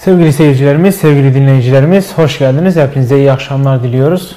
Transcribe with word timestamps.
Sevgili 0.00 0.32
seyircilerimiz, 0.32 0.94
sevgili 0.94 1.34
dinleyicilerimiz 1.34 2.18
hoş 2.18 2.38
geldiniz. 2.38 2.76
Hepinize 2.76 3.18
iyi 3.18 3.32
akşamlar 3.32 3.82
diliyoruz. 3.82 4.36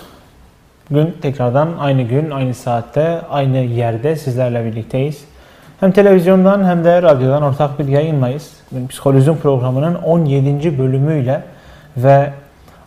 Bugün 0.89 1.15
tekrardan 1.21 1.69
aynı 1.79 2.01
gün, 2.01 2.31
aynı 2.31 2.53
saatte, 2.53 3.21
aynı 3.29 3.57
yerde 3.57 4.15
sizlerle 4.15 4.65
birlikteyiz. 4.65 5.21
Hem 5.79 5.91
televizyondan 5.91 6.65
hem 6.65 6.83
de 6.83 7.01
radyodan 7.01 7.43
ortak 7.43 7.79
bir 7.79 7.87
yayınlayız. 7.87 8.51
Psikolojim 8.89 9.37
programının 9.37 9.95
17. 9.95 10.79
bölümüyle 10.79 11.43
ve 11.97 12.29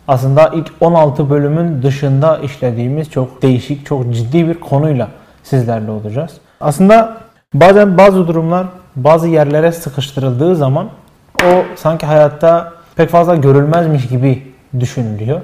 aslında 0.07 0.47
ilk 0.47 0.71
16 0.79 1.29
bölümün 1.29 1.83
dışında 1.83 2.37
işlediğimiz 2.37 3.11
çok 3.11 3.41
değişik, 3.41 3.85
çok 3.85 4.13
ciddi 4.13 4.47
bir 4.47 4.59
konuyla 4.59 5.07
sizlerle 5.43 5.91
olacağız. 5.91 6.31
Aslında 6.61 7.17
bazen 7.53 7.97
bazı 7.97 8.27
durumlar 8.27 8.67
bazı 8.95 9.27
yerlere 9.27 9.71
sıkıştırıldığı 9.71 10.55
zaman 10.55 10.89
o 11.45 11.75
sanki 11.75 12.05
hayatta 12.05 12.73
pek 12.95 13.09
fazla 13.09 13.35
görülmezmiş 13.35 14.07
gibi 14.07 14.53
düşünülüyor. 14.79 15.41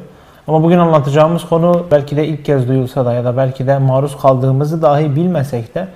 Ama 0.47 0.63
bugün 0.63 0.77
anlatacağımız 0.77 1.45
konu 1.45 1.85
belki 1.91 2.17
de 2.17 2.27
ilk 2.27 2.45
kez 2.45 2.67
duyulsa 2.67 3.05
da 3.05 3.13
ya 3.13 3.25
da 3.25 3.37
belki 3.37 3.67
de 3.67 3.77
maruz 3.77 4.17
kaldığımızı 4.21 4.81
dahi 4.81 5.15
bilmesek 5.15 5.75
de 5.75 5.87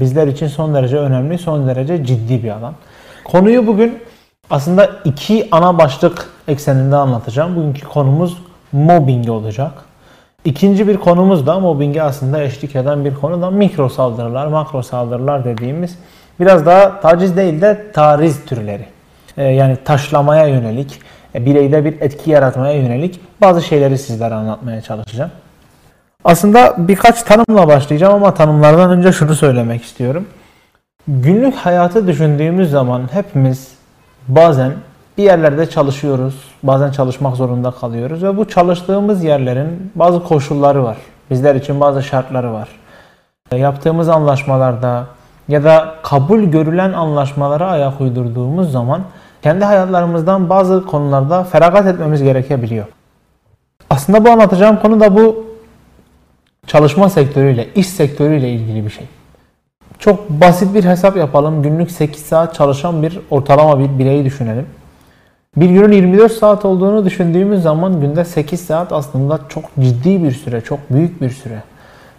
bizler 0.00 0.26
için 0.26 0.46
son 0.46 0.74
derece 0.74 0.96
önemli, 0.98 1.38
son 1.38 1.68
derece 1.68 2.04
ciddi 2.04 2.42
bir 2.42 2.50
alan. 2.50 2.74
Konuyu 3.24 3.66
bugün 3.66 3.98
aslında 4.50 4.90
iki 5.04 5.48
ana 5.50 5.78
başlık 5.78 6.30
ekseninde 6.48 6.96
anlatacağım. 6.96 7.56
Bugünkü 7.56 7.86
konumuz 7.86 8.36
mobbing 8.72 9.30
olacak. 9.30 9.72
İkinci 10.44 10.88
bir 10.88 10.96
konumuz 10.96 11.46
da 11.46 11.60
mobbinge 11.60 12.02
aslında 12.02 12.42
eşlik 12.42 12.76
eden 12.76 13.04
bir 13.04 13.14
konu 13.14 13.42
da 13.42 13.50
mikro 13.50 13.88
saldırılar, 13.88 14.46
makro 14.46 14.82
saldırılar 14.82 15.44
dediğimiz 15.44 15.98
biraz 16.40 16.66
daha 16.66 17.00
taciz 17.00 17.36
değil 17.36 17.60
de 17.60 17.92
tariz 17.92 18.44
türleri. 18.44 18.95
Ee, 19.36 19.44
yani 19.44 19.76
taşlamaya 19.84 20.46
yönelik, 20.46 21.00
e, 21.34 21.46
bireyde 21.46 21.84
bir 21.84 22.00
etki 22.00 22.30
yaratmaya 22.30 22.74
yönelik 22.74 23.20
bazı 23.40 23.62
şeyleri 23.62 23.98
sizlere 23.98 24.34
anlatmaya 24.34 24.80
çalışacağım. 24.80 25.30
Aslında 26.24 26.74
birkaç 26.78 27.22
tanımla 27.22 27.68
başlayacağım 27.68 28.14
ama 28.14 28.34
tanımlardan 28.34 28.90
önce 28.90 29.12
şunu 29.12 29.34
söylemek 29.34 29.84
istiyorum. 29.84 30.26
Günlük 31.08 31.54
hayatı 31.54 32.06
düşündüğümüz 32.06 32.70
zaman 32.70 33.02
hepimiz 33.12 33.68
bazen 34.28 34.72
bir 35.18 35.22
yerlerde 35.22 35.70
çalışıyoruz, 35.70 36.34
bazen 36.62 36.90
çalışmak 36.90 37.36
zorunda 37.36 37.70
kalıyoruz 37.70 38.22
ve 38.22 38.36
bu 38.36 38.48
çalıştığımız 38.48 39.24
yerlerin 39.24 39.92
bazı 39.94 40.24
koşulları 40.24 40.84
var. 40.84 40.96
Bizler 41.30 41.54
için 41.54 41.80
bazı 41.80 42.02
şartları 42.02 42.52
var. 42.52 42.68
Yaptığımız 43.52 44.08
anlaşmalarda 44.08 45.06
ya 45.48 45.64
da 45.64 45.94
kabul 46.02 46.40
görülen 46.40 46.92
anlaşmalara 46.92 47.66
ayak 47.66 48.00
uydurduğumuz 48.00 48.72
zaman 48.72 49.02
kendi 49.46 49.64
hayatlarımızdan 49.64 50.48
bazı 50.48 50.86
konularda 50.86 51.44
feragat 51.44 51.86
etmemiz 51.86 52.22
gerekebiliyor. 52.22 52.86
Aslında 53.90 54.24
bu 54.24 54.30
anlatacağım 54.30 54.78
konu 54.82 55.00
da 55.00 55.16
bu 55.16 55.46
çalışma 56.66 57.08
sektörüyle, 57.08 57.68
iş 57.74 57.86
sektörüyle 57.88 58.50
ilgili 58.50 58.84
bir 58.84 58.90
şey. 58.90 59.06
Çok 59.98 60.30
basit 60.30 60.74
bir 60.74 60.84
hesap 60.84 61.16
yapalım. 61.16 61.62
Günlük 61.62 61.90
8 61.90 62.22
saat 62.22 62.54
çalışan 62.54 63.02
bir 63.02 63.20
ortalama 63.30 63.78
bir 63.78 63.98
bireyi 63.98 64.24
düşünelim. 64.24 64.66
Bir 65.56 65.70
günün 65.70 65.92
24 65.92 66.32
saat 66.32 66.64
olduğunu 66.64 67.04
düşündüğümüz 67.04 67.62
zaman 67.62 68.00
günde 68.00 68.24
8 68.24 68.60
saat 68.60 68.92
aslında 68.92 69.40
çok 69.48 69.64
ciddi 69.80 70.24
bir 70.24 70.32
süre, 70.32 70.60
çok 70.60 70.78
büyük 70.90 71.20
bir 71.20 71.30
süre. 71.30 71.62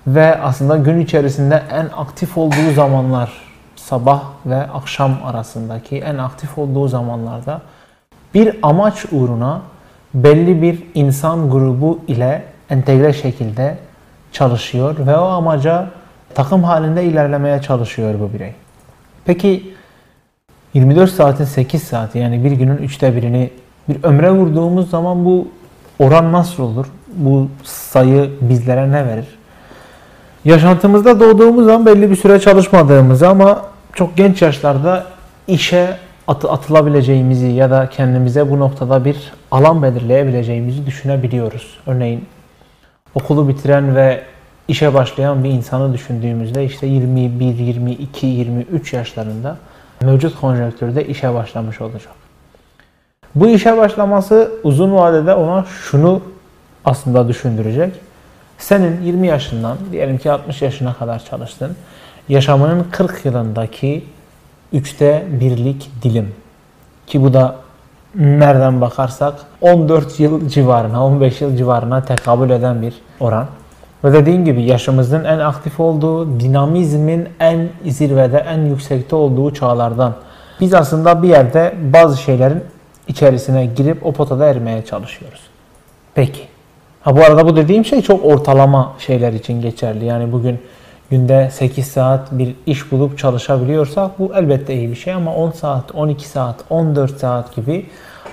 Ve 0.07 0.41
aslında 0.41 0.78
gün 0.78 1.00
içerisinde 1.00 1.63
en 1.72 1.85
aktif 1.97 2.38
olduğu 2.38 2.72
zamanlar 2.75 3.47
sabah 3.90 4.24
ve 4.46 4.56
akşam 4.56 5.12
arasındaki 5.25 5.98
en 5.98 6.18
aktif 6.18 6.58
olduğu 6.58 6.88
zamanlarda 6.88 7.62
bir 8.34 8.56
amaç 8.64 9.06
uğruna 9.12 9.62
belli 10.14 10.62
bir 10.62 10.84
insan 10.94 11.50
grubu 11.50 12.00
ile 12.08 12.44
entegre 12.70 13.14
şekilde 13.14 13.78
çalışıyor 14.31 14.96
ve 15.00 15.18
o 15.18 15.25
amaca 15.25 15.88
takım 16.34 16.64
halinde 16.64 17.03
ilerlemeye 17.03 17.62
çalışıyor 17.62 18.20
bu 18.20 18.34
birey. 18.34 18.53
Peki 19.25 19.74
24 20.74 21.12
saatin 21.12 21.46
8 21.46 21.84
saati 21.84 22.18
yani 22.18 22.44
bir 22.44 22.52
günün 22.52 22.78
üçte 22.78 23.16
birini 23.16 23.52
bir 23.90 24.04
ömre 24.04 24.31
vurduğumuz 24.31 24.90
zaman 24.90 25.25
bu 25.25 25.48
oran 26.00 26.31
nasıl 26.31 26.64
olur? 26.64 26.86
Bu 27.16 27.48
sayı 27.64 28.31
bizlere 28.42 28.92
ne 28.92 29.06
verir? 29.06 29.28
Yaşantımızda 30.46 31.19
doğduğumuz 31.19 31.66
zaman 31.66 31.86
belli 31.86 32.12
bir 32.12 32.16
süre 32.16 32.40
çalışmadığımızı 32.40 33.30
ama 33.30 33.62
çok 33.97 34.18
genç 34.18 34.41
yaşlarda 34.41 35.06
işe 35.47 35.97
atı 36.28 36.52
atılabileceğimizi 36.52 37.47
ya 37.47 37.72
da 37.72 37.90
kendimize 37.90 38.50
bu 38.50 38.59
noktada 38.59 39.06
bir 39.06 39.31
alan 39.52 39.84
belirleyebileceğimizi 39.84 40.85
düşünebiliyoruz. 40.85 41.78
Örneğin 41.88 42.25
okulu 43.16 43.47
bitiren 43.47 43.96
ve 43.96 44.24
işe 44.68 44.94
başlayan 44.94 45.44
bir 45.44 45.50
insanı 45.50 45.94
düşündüğümüzde 45.94 46.66
işte 46.66 46.88
21, 46.88 47.57
22, 47.57 48.28
23 48.28 48.94
yaşlarında 48.94 49.57
mevcut 50.02 50.40
konjonktürde 50.41 51.07
işe 51.07 51.34
başlamış 51.34 51.81
olacak. 51.81 52.13
Bu 53.36 53.47
işe 53.47 53.78
başlaması 53.78 54.52
uzun 54.63 54.96
vadede 54.96 55.34
ona 55.34 55.66
şunu 55.66 56.22
aslında 56.86 57.28
düşündürecek. 57.28 57.94
Senin 58.57 59.02
20 59.02 59.28
yaşından 59.28 59.78
diyelim 59.91 60.18
ki 60.18 60.31
60 60.31 60.62
yaşına 60.62 60.94
kadar 60.94 61.25
çalıştın. 61.25 61.75
Yaşamının 62.29 62.88
40 62.91 63.25
yılındaki 63.25 64.03
üçte 64.73 65.25
birlik 65.29 65.91
dilim. 66.03 66.35
Ki 67.07 67.23
bu 67.23 67.33
da 67.33 67.55
nereden 68.15 68.81
bakarsak 68.81 69.33
14 69.61 70.19
yıl 70.19 70.49
civarına, 70.49 71.05
15 71.05 71.41
yıl 71.41 71.57
civarına 71.57 72.05
tekabül 72.05 72.49
eden 72.49 72.81
bir 72.81 72.93
oran. 73.19 73.45
Ve 74.03 74.13
dediğim 74.13 74.45
gibi 74.45 74.63
yaşımızın 74.63 75.23
en 75.23 75.39
aktif 75.39 75.79
olduğu, 75.79 76.39
dinamizmin 76.39 77.29
en 77.39 77.69
zirvede, 77.85 78.38
en 78.38 78.59
yüksekte 78.59 79.15
olduğu 79.15 79.53
çağlardan. 79.53 80.13
Biz 80.61 80.73
aslında 80.73 81.23
bir 81.23 81.27
yerde 81.27 81.75
bazı 81.94 82.17
şeylerin 82.17 82.63
içerisine 83.07 83.65
girip 83.65 84.05
o 84.05 84.11
potada 84.11 84.45
ermeye 84.45 84.85
çalışıyoruz. 84.85 85.41
Peki. 86.15 86.41
Ha 87.01 87.17
bu 87.17 87.21
arada 87.23 87.45
bu 87.45 87.55
dediğim 87.55 87.85
şey 87.85 88.01
çok 88.01 88.25
ortalama 88.25 88.94
şeyler 88.99 89.33
için 89.33 89.61
geçerli. 89.61 90.05
Yani 90.05 90.31
bugün 90.31 90.59
günde 91.09 91.50
8 91.51 91.88
saat 91.88 92.31
bir 92.31 92.56
iş 92.66 92.91
bulup 92.91 93.18
çalışabiliyorsak 93.18 94.19
bu 94.19 94.31
elbette 94.35 94.73
iyi 94.73 94.90
bir 94.90 94.95
şey 94.95 95.13
ama 95.13 95.35
10 95.35 95.51
saat, 95.51 95.95
12 95.95 96.28
saat, 96.28 96.56
14 96.69 97.18
saat 97.18 97.56
gibi 97.56 97.85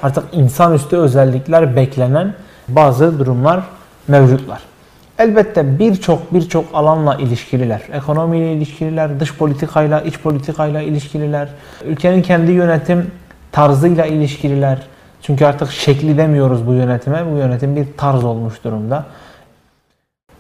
artık 0.03 0.25
insanüstü 0.33 0.97
özellikler 0.97 1.77
beklenen 1.77 2.35
bazı 2.69 3.19
durumlar 3.19 3.61
mevcutlar. 4.09 4.63
Elbette 5.19 5.79
birçok 5.79 6.35
birçok 6.35 6.65
alanla 6.75 7.15
ilişkililer. 7.15 7.83
Ekonomiyle 7.93 8.53
ilişkililer, 8.53 9.21
dış 9.21 9.37
politikayla, 9.37 10.01
iç 10.01 10.19
politikayla 10.19 10.83
ilişkililer. 10.83 11.49
Ülkenin 11.85 12.23
kendi 12.23 12.53
yönetim 12.53 13.11
tarzıyla 13.53 14.07
ilişkililer. 14.07 14.79
Çünkü 15.23 15.45
artık 15.45 15.73
şekli 15.73 16.19
demiyoruz 16.19 16.67
bu 16.67 16.73
yönetime. 16.73 17.33
Bu 17.33 17.37
yönetim 17.37 17.77
bir 17.77 17.87
tarz 17.97 18.25
olmuş 18.25 18.65
durumda. 18.65 19.05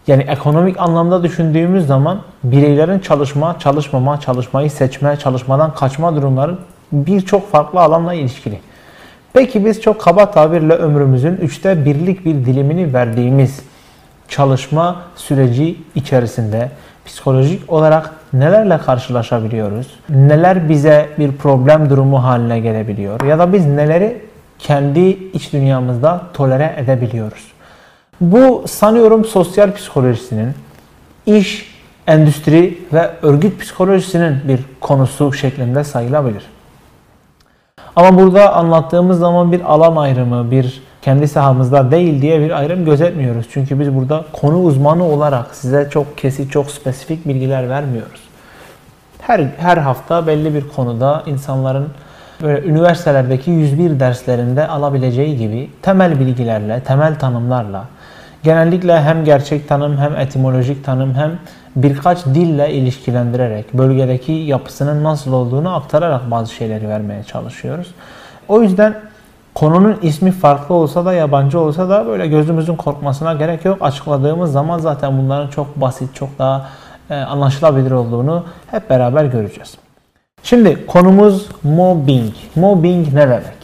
Yani 0.06 0.22
ekonomik 0.22 0.80
anlamda 0.80 1.22
düşündüğümüz 1.22 1.86
zaman 1.86 2.20
bireylerin 2.44 2.98
çalışma, 2.98 3.58
çalışmama, 3.58 4.20
çalışmayı 4.20 4.70
seçme, 4.70 5.16
çalışmadan 5.16 5.74
kaçma 5.74 6.16
durumları 6.16 6.58
birçok 6.92 7.50
farklı 7.50 7.80
alanla 7.80 8.14
ilişkili. 8.14 8.60
Peki 9.32 9.64
biz 9.64 9.80
çok 9.80 10.00
kaba 10.00 10.30
tabirle 10.30 10.72
ömrümüzün 10.72 11.36
üçte 11.36 11.84
birlik 11.84 12.24
bir 12.24 12.34
dilimini 12.34 12.94
verdiğimiz 12.94 13.62
çalışma 14.28 14.96
süreci 15.16 15.76
içerisinde 15.94 16.70
psikolojik 17.06 17.72
olarak 17.72 18.10
nelerle 18.32 18.78
karşılaşabiliyoruz? 18.78 19.86
Neler 20.08 20.68
bize 20.68 21.08
bir 21.18 21.32
problem 21.32 21.90
durumu 21.90 22.24
haline 22.24 22.60
gelebiliyor? 22.60 23.20
Ya 23.20 23.38
da 23.38 23.52
biz 23.52 23.66
neleri 23.66 24.22
kendi 24.58 25.00
iç 25.08 25.52
dünyamızda 25.52 26.22
tolere 26.34 26.74
edebiliyoruz? 26.76 27.53
Bu 28.20 28.64
sanıyorum 28.68 29.24
sosyal 29.24 29.74
psikolojisinin, 29.74 30.52
iş, 31.26 31.74
endüstri 32.06 32.78
ve 32.92 33.10
örgüt 33.22 33.60
psikolojisinin 33.60 34.40
bir 34.48 34.60
konusu 34.80 35.32
şeklinde 35.32 35.84
sayılabilir. 35.84 36.42
Ama 37.96 38.18
burada 38.18 38.54
anlattığımız 38.54 39.18
zaman 39.18 39.52
bir 39.52 39.60
alan 39.60 39.96
ayrımı, 39.96 40.50
bir 40.50 40.82
kendi 41.02 41.28
sahamızda 41.28 41.90
değil 41.90 42.22
diye 42.22 42.40
bir 42.40 42.58
ayrım 42.58 42.84
gözetmiyoruz. 42.84 43.46
Çünkü 43.52 43.80
biz 43.80 43.94
burada 43.94 44.24
konu 44.32 44.62
uzmanı 44.62 45.04
olarak 45.04 45.54
size 45.54 45.88
çok 45.90 46.18
kesit, 46.18 46.52
çok 46.52 46.70
spesifik 46.70 47.28
bilgiler 47.28 47.68
vermiyoruz. 47.68 48.20
Her, 49.20 49.40
her 49.58 49.76
hafta 49.76 50.26
belli 50.26 50.54
bir 50.54 50.68
konuda 50.68 51.22
insanların 51.26 51.88
böyle 52.42 52.68
üniversitelerdeki 52.68 53.50
101 53.50 54.00
derslerinde 54.00 54.68
alabileceği 54.68 55.36
gibi 55.36 55.70
temel 55.82 56.20
bilgilerle, 56.20 56.80
temel 56.80 57.18
tanımlarla, 57.18 57.84
genellikle 58.44 59.00
hem 59.00 59.24
gerçek 59.24 59.68
tanım 59.68 59.96
hem 59.96 60.16
etimolojik 60.16 60.84
tanım 60.84 61.14
hem 61.14 61.38
birkaç 61.76 62.26
dille 62.26 62.72
ilişkilendirerek, 62.72 63.74
bölgedeki 63.74 64.32
yapısının 64.32 65.04
nasıl 65.04 65.32
olduğunu 65.32 65.74
aktararak 65.74 66.30
bazı 66.30 66.54
şeyleri 66.54 66.88
vermeye 66.88 67.24
çalışıyoruz. 67.24 67.94
O 68.48 68.62
yüzden 68.62 68.94
Konunun 69.54 69.98
ismi 70.02 70.30
farklı 70.30 70.74
olsa 70.74 71.04
da 71.04 71.12
yabancı 71.12 71.60
olsa 71.60 71.88
da 71.88 72.06
böyle 72.06 72.26
gözümüzün 72.26 72.76
korkmasına 72.76 73.34
gerek 73.34 73.64
yok. 73.64 73.78
Açıkladığımız 73.80 74.52
zaman 74.52 74.78
zaten 74.78 75.18
bunların 75.18 75.48
çok 75.50 75.76
basit, 75.76 76.14
çok 76.14 76.38
daha 76.38 76.66
e, 77.10 77.14
anlaşılabilir 77.14 77.90
olduğunu 77.90 78.44
hep 78.70 78.90
beraber 78.90 79.24
göreceğiz. 79.24 79.74
Şimdi 80.42 80.86
konumuz 80.86 81.48
mobbing. 81.62 82.34
Mobbing 82.56 83.14
ne 83.14 83.20
demek? 83.20 83.63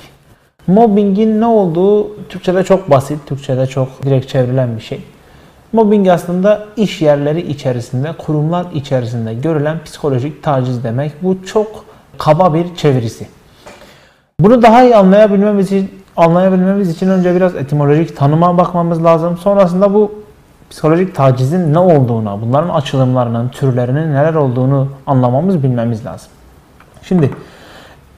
Mobbingin 0.66 1.40
ne 1.40 1.46
olduğu 1.46 2.24
Türkçe'de 2.28 2.64
çok 2.64 2.90
basit, 2.90 3.26
Türkçe'de 3.26 3.66
çok 3.66 4.02
direkt 4.02 4.28
çevrilen 4.28 4.76
bir 4.76 4.82
şey. 4.82 5.02
Mobbing 5.72 6.08
aslında 6.08 6.66
iş 6.76 7.02
yerleri 7.02 7.40
içerisinde, 7.40 8.12
kurumlar 8.18 8.66
içerisinde 8.74 9.34
görülen 9.34 9.78
psikolojik 9.84 10.42
taciz 10.42 10.84
demek. 10.84 11.12
Bu 11.22 11.44
çok 11.46 11.84
kaba 12.18 12.54
bir 12.54 12.74
çevirisi. 12.74 13.26
Bunu 14.40 14.62
daha 14.62 14.84
iyi 14.84 14.96
anlayabilmemiz 14.96 15.66
için, 15.66 15.90
anlayabilmemiz 16.16 16.90
için 16.90 17.08
önce 17.08 17.34
biraz 17.34 17.56
etimolojik 17.56 18.16
tanıma 18.16 18.58
bakmamız 18.58 19.04
lazım. 19.04 19.36
Sonrasında 19.36 19.94
bu 19.94 20.12
psikolojik 20.70 21.14
tacizin 21.14 21.74
ne 21.74 21.78
olduğuna, 21.78 22.42
bunların 22.42 22.68
açılımlarının, 22.68 23.48
türlerinin 23.48 24.14
neler 24.14 24.34
olduğunu 24.34 24.88
anlamamız, 25.06 25.62
bilmemiz 25.62 26.06
lazım. 26.06 26.28
Şimdi 27.02 27.30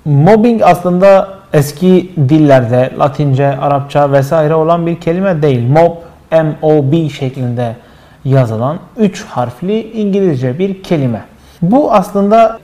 mobbing 0.05 0.63
aslında 0.65 1.42
eski 1.53 2.11
dillerde 2.29 2.93
Latince, 2.99 3.57
Arapça 3.57 4.13
vesaire 4.13 4.55
olan 4.55 4.87
bir 4.87 5.01
kelime 5.01 5.43
değil. 5.43 5.69
Mob, 5.69 5.97
M-O-B 6.33 7.09
şeklinde 7.09 7.77
yazılan 8.25 8.79
3 8.97 9.25
harfli 9.25 9.93
İngilizce 9.93 10.59
bir 10.59 10.83
kelime. 10.83 11.25
Bu 11.63 11.93
aslında 11.93 12.59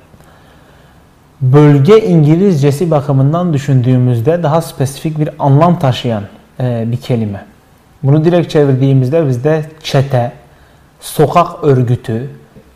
bölge 1.40 2.00
İngilizcesi 2.00 2.90
bakımından 2.90 3.52
düşündüğümüzde 3.52 4.43
daha 4.43 4.62
spesifik 4.62 5.19
bir 5.19 5.31
anlam 5.38 5.79
taşıyan 5.79 6.23
e, 6.61 6.85
bir 6.87 6.96
kelime. 6.96 7.44
Bunu 8.02 8.25
direkt 8.25 8.50
çevirdiğimizde 8.50 9.29
bizde 9.29 9.64
çete, 9.82 10.32
sokak 11.00 11.64
örgütü, 11.64 12.31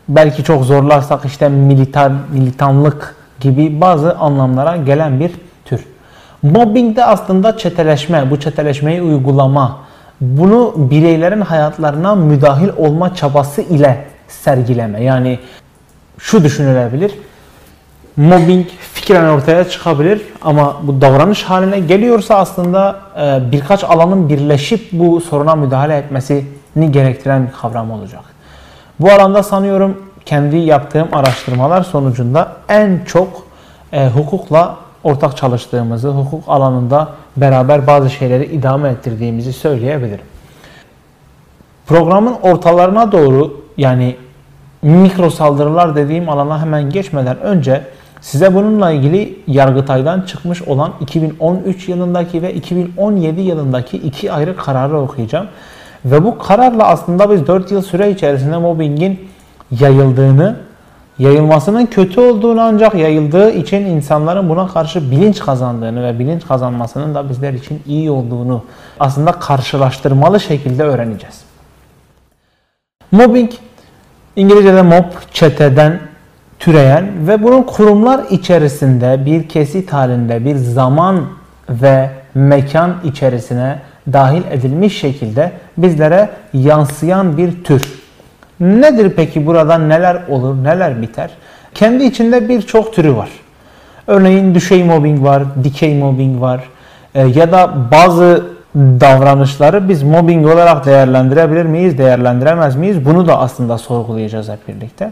belki 0.09 0.43
çok 0.43 0.63
zorlarsak 0.63 1.25
işte 1.25 1.49
militar, 1.49 2.11
militanlık 2.33 3.15
gibi 3.39 3.81
bazı 3.81 4.15
anlamlara 4.15 4.77
gelen 4.77 5.19
bir. 5.19 5.31
Mobbing 6.43 6.95
de 6.95 7.05
aslında 7.05 7.57
çeteleşme, 7.57 8.31
bu 8.31 8.39
çeteleşmeyi 8.39 9.01
uygulama, 9.01 9.79
bunu 10.21 10.73
bireylerin 10.77 11.41
hayatlarına 11.41 12.15
müdahil 12.15 12.69
olma 12.77 13.15
çabası 13.15 13.61
ile 13.61 14.05
sergileme. 14.27 15.03
Yani 15.03 15.39
şu 16.19 16.43
düşünülebilir. 16.43 17.11
Mobbing 18.17 18.67
fikren 18.93 19.29
ortaya 19.29 19.69
çıkabilir 19.69 20.21
ama 20.41 20.77
bu 20.83 21.01
davranış 21.01 21.43
haline 21.43 21.79
geliyorsa 21.79 22.35
aslında 22.35 22.99
e, 23.21 23.51
birkaç 23.51 23.83
alanın 23.83 24.29
birleşip 24.29 24.91
bu 24.91 25.21
soruna 25.21 25.55
müdahale 25.55 25.97
etmesini 25.97 26.91
gerektiren 26.91 27.47
bir 27.47 27.51
kavram 27.51 27.91
olacak. 27.91 28.21
Bu 28.99 29.11
alanda 29.11 29.43
sanıyorum 29.43 29.97
kendi 30.25 30.57
yaptığım 30.57 31.07
araştırmalar 31.11 31.83
sonucunda 31.83 32.51
en 32.69 32.99
çok 33.05 33.43
e, 33.93 34.07
hukukla 34.07 34.75
ortak 35.03 35.37
çalıştığımızı, 35.37 36.09
hukuk 36.09 36.43
alanında 36.47 37.07
beraber 37.37 37.87
bazı 37.87 38.09
şeyleri 38.09 38.45
idame 38.45 38.89
ettirdiğimizi 38.89 39.53
söyleyebilirim. 39.53 40.25
Programın 41.85 42.35
ortalarına 42.41 43.11
doğru 43.11 43.63
yani 43.77 44.15
mikro 44.81 45.29
saldırılar 45.29 45.95
dediğim 45.95 46.29
alana 46.29 46.61
hemen 46.61 46.89
geçmeden 46.89 47.39
önce 47.39 47.83
size 48.21 48.55
bununla 48.55 48.91
ilgili 48.91 49.39
Yargıtay'dan 49.47 50.21
çıkmış 50.21 50.61
olan 50.61 50.93
2013 51.01 51.89
yılındaki 51.89 52.41
ve 52.41 52.53
2017 52.53 53.41
yılındaki 53.41 53.97
iki 53.97 54.31
ayrı 54.31 54.55
kararı 54.55 54.99
okuyacağım. 54.99 55.47
Ve 56.05 56.23
bu 56.23 56.37
kararla 56.37 56.87
aslında 56.87 57.31
biz 57.31 57.47
4 57.47 57.71
yıl 57.71 57.81
süre 57.81 58.11
içerisinde 58.11 58.57
mobbingin 58.57 59.29
yayıldığını, 59.79 60.55
yayılmasının 61.19 61.85
kötü 61.85 62.21
olduğunu 62.21 62.61
ancak 62.61 62.95
yayıldığı 62.95 63.51
için 63.51 63.85
insanların 63.85 64.49
buna 64.49 64.67
karşı 64.67 65.11
bilinç 65.11 65.39
kazandığını 65.39 66.03
ve 66.03 66.19
bilinç 66.19 66.47
kazanmasının 66.47 67.15
da 67.15 67.29
bizler 67.29 67.53
için 67.53 67.81
iyi 67.85 68.11
olduğunu 68.11 68.63
aslında 68.99 69.31
karşılaştırmalı 69.31 70.39
şekilde 70.39 70.83
öğreneceğiz. 70.83 71.41
Mobbing 73.11 73.51
İngilizce'de 74.35 74.81
mob 74.81 75.05
çeteden 75.33 75.99
türeyen 76.59 77.27
ve 77.27 77.43
bunun 77.43 77.63
kurumlar 77.63 78.25
içerisinde 78.29 79.25
bir 79.25 79.49
kesit 79.49 79.93
halinde 79.93 80.45
bir 80.45 80.55
zaman 80.55 81.25
ve 81.69 82.09
mekan 82.33 82.95
içerisine 83.03 83.79
dahil 84.13 84.41
edilmiş 84.51 84.99
şekilde 84.99 85.51
bizlere 85.77 86.29
yansıyan 86.53 87.37
bir 87.37 87.63
tür. 87.63 88.02
Nedir 88.59 89.13
peki 89.15 89.45
burada 89.45 89.77
neler 89.77 90.17
olur, 90.29 90.63
neler 90.63 91.01
biter? 91.01 91.29
Kendi 91.73 92.03
içinde 92.03 92.49
birçok 92.49 92.93
türü 92.93 93.15
var. 93.15 93.29
Örneğin 94.07 94.55
düşey 94.55 94.83
mobbing 94.83 95.23
var, 95.23 95.43
dikey 95.63 95.97
mobbing 95.97 96.41
var 96.41 96.63
e, 97.15 97.21
ya 97.21 97.51
da 97.51 97.71
bazı 97.91 98.43
davranışları 98.75 99.89
biz 99.89 100.03
mobbing 100.03 100.47
olarak 100.47 100.85
değerlendirebilir 100.85 101.65
miyiz, 101.65 101.97
değerlendiremez 101.97 102.75
miyiz? 102.75 103.05
Bunu 103.05 103.27
da 103.27 103.39
aslında 103.39 103.77
sorgulayacağız 103.77 104.49
hep 104.49 104.67
birlikte. 104.67 105.11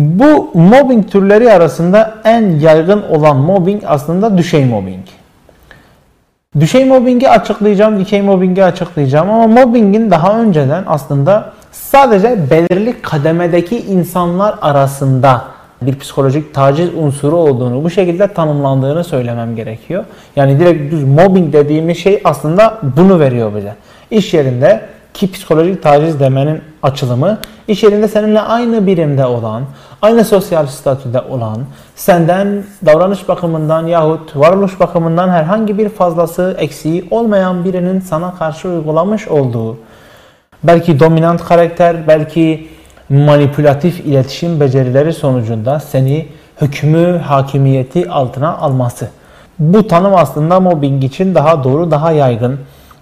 Bu 0.00 0.50
mobbing 0.54 1.10
türleri 1.10 1.52
arasında 1.52 2.14
en 2.24 2.42
yaygın 2.42 3.02
olan 3.02 3.36
mobbing 3.36 3.82
aslında 3.86 4.38
düşey 4.38 4.64
mobbing. 4.64 5.04
Düşey 6.60 6.84
mobbingi 6.84 7.30
açıklayacağım, 7.30 8.00
dikey 8.00 8.22
mobbingi 8.22 8.64
açıklayacağım 8.64 9.30
ama 9.30 9.46
mobbingin 9.46 10.10
daha 10.10 10.40
önceden 10.40 10.84
aslında 10.86 11.52
sadece 11.74 12.50
belirli 12.50 13.02
kademedeki 13.02 13.78
insanlar 13.78 14.54
arasında 14.62 15.44
bir 15.82 15.98
psikolojik 15.98 16.54
taciz 16.54 16.94
unsuru 16.94 17.36
olduğunu, 17.36 17.84
bu 17.84 17.90
şekilde 17.90 18.28
tanımlandığını 18.28 19.04
söylemem 19.04 19.56
gerekiyor. 19.56 20.04
Yani 20.36 20.60
direkt 20.60 20.92
düz 20.92 21.04
mobbing 21.04 21.52
dediğimiz 21.52 21.98
şey 21.98 22.20
aslında 22.24 22.78
bunu 22.96 23.20
veriyor 23.20 23.54
bize. 23.56 23.74
İş 24.10 24.34
yerinde 24.34 24.80
ki 25.14 25.32
psikolojik 25.32 25.82
taciz 25.82 26.20
demenin 26.20 26.60
açılımı 26.82 27.38
iş 27.68 27.82
yerinde 27.82 28.08
seninle 28.08 28.40
aynı 28.40 28.86
birimde 28.86 29.26
olan, 29.26 29.62
aynı 30.02 30.24
sosyal 30.24 30.66
statüde 30.66 31.20
olan, 31.20 31.58
senden 31.96 32.64
davranış 32.86 33.28
bakımından 33.28 33.86
yahut 33.86 34.36
varoluş 34.36 34.80
bakımından 34.80 35.28
herhangi 35.28 35.78
bir 35.78 35.88
fazlası 35.88 36.56
eksiği 36.58 37.08
olmayan 37.10 37.64
birinin 37.64 38.00
sana 38.00 38.34
karşı 38.34 38.68
uygulamış 38.68 39.28
olduğu 39.28 39.76
belki 40.64 41.00
dominant 41.00 41.44
karakter, 41.44 42.08
belki 42.08 42.68
manipülatif 43.08 44.00
iletişim 44.00 44.60
becerileri 44.60 45.12
sonucunda 45.12 45.80
seni 45.80 46.26
hükmü, 46.60 47.18
hakimiyeti 47.18 48.10
altına 48.10 48.56
alması. 48.56 49.08
Bu 49.58 49.88
tanım 49.88 50.14
aslında 50.16 50.60
mobbing 50.60 51.04
için 51.04 51.34
daha 51.34 51.64
doğru, 51.64 51.90
daha 51.90 52.12
yaygın, 52.12 52.60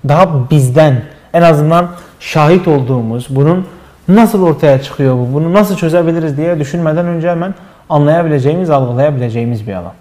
daha 0.09 0.50
bizden 0.50 1.02
en 1.35 1.42
azından 1.42 1.88
şahit 2.21 2.69
olduğumuz, 2.69 3.26
bunun 3.31 3.66
nasıl 4.09 4.42
ortaya 4.42 4.83
çıkıyor 4.83 5.14
bu, 5.14 5.35
bunu 5.35 5.52
nasıl 5.52 5.76
çözebiliriz 5.76 6.37
diye 6.37 6.59
düşünmeden 6.59 7.07
önce 7.07 7.31
hemen 7.31 7.54
anlayabileceğimiz, 7.90 8.71
algılayabileceğimiz 8.71 9.66
bir 9.66 9.73
alan. 9.73 9.92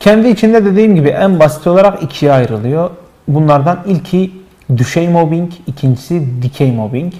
Kendi 0.00 0.28
içinde 0.28 0.64
dediğim 0.64 0.94
gibi 0.94 1.08
en 1.08 1.40
basit 1.40 1.66
olarak 1.66 2.02
ikiye 2.02 2.32
ayrılıyor. 2.32 2.90
Bunlardan 3.28 3.78
ilki 3.86 4.41
düşey 4.76 5.08
mobbing, 5.08 5.52
ikincisi 5.66 6.42
dikey 6.42 6.72
mobbing. 6.72 7.12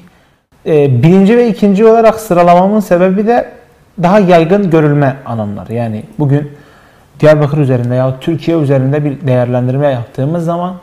Ee, 0.67 1.03
birinci 1.03 1.37
ve 1.37 1.49
ikinci 1.49 1.87
olarak 1.87 2.21
sıralamamın 2.21 2.81
sebebi 2.81 3.27
de 3.27 3.53
daha 4.03 4.19
yaygın 4.19 4.71
görülme 4.71 5.17
alanları. 5.27 5.75
Yani 5.75 6.03
bugün 6.19 6.51
Diyarbakır 7.21 7.59
üzerinde 7.59 7.95
ya 7.95 8.21
Türkiye 8.21 8.57
üzerinde 8.57 9.05
bir 9.05 9.27
değerlendirme 9.27 9.87
yaptığımız 9.87 10.45
zaman 10.45 10.75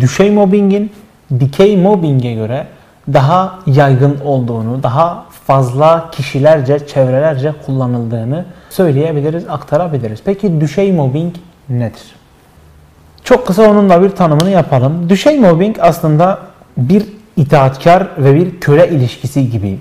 düşey 0.00 0.30
mobbingin 0.30 0.92
dikey 1.40 1.76
mobbinge 1.76 2.34
göre 2.34 2.66
daha 3.12 3.58
yaygın 3.66 4.20
olduğunu, 4.24 4.82
daha 4.82 5.24
fazla 5.46 6.10
kişilerce, 6.10 6.86
çevrelerce 6.86 7.52
kullanıldığını 7.66 8.44
söyleyebiliriz, 8.70 9.48
aktarabiliriz. 9.48 10.20
Peki 10.24 10.60
düşey 10.60 10.92
mobbing 10.92 11.34
nedir? 11.68 12.21
Çok 13.24 13.46
kısa 13.46 13.70
onun 13.70 13.88
da 13.88 14.02
bir 14.02 14.10
tanımını 14.10 14.50
yapalım. 14.50 15.08
Düşey 15.08 15.38
mobbing 15.38 15.76
aslında 15.80 16.38
bir 16.76 17.04
itaatkar 17.36 18.08
ve 18.18 18.34
bir 18.34 18.60
köle 18.60 18.88
ilişkisi 18.88 19.50
gibi 19.50 19.78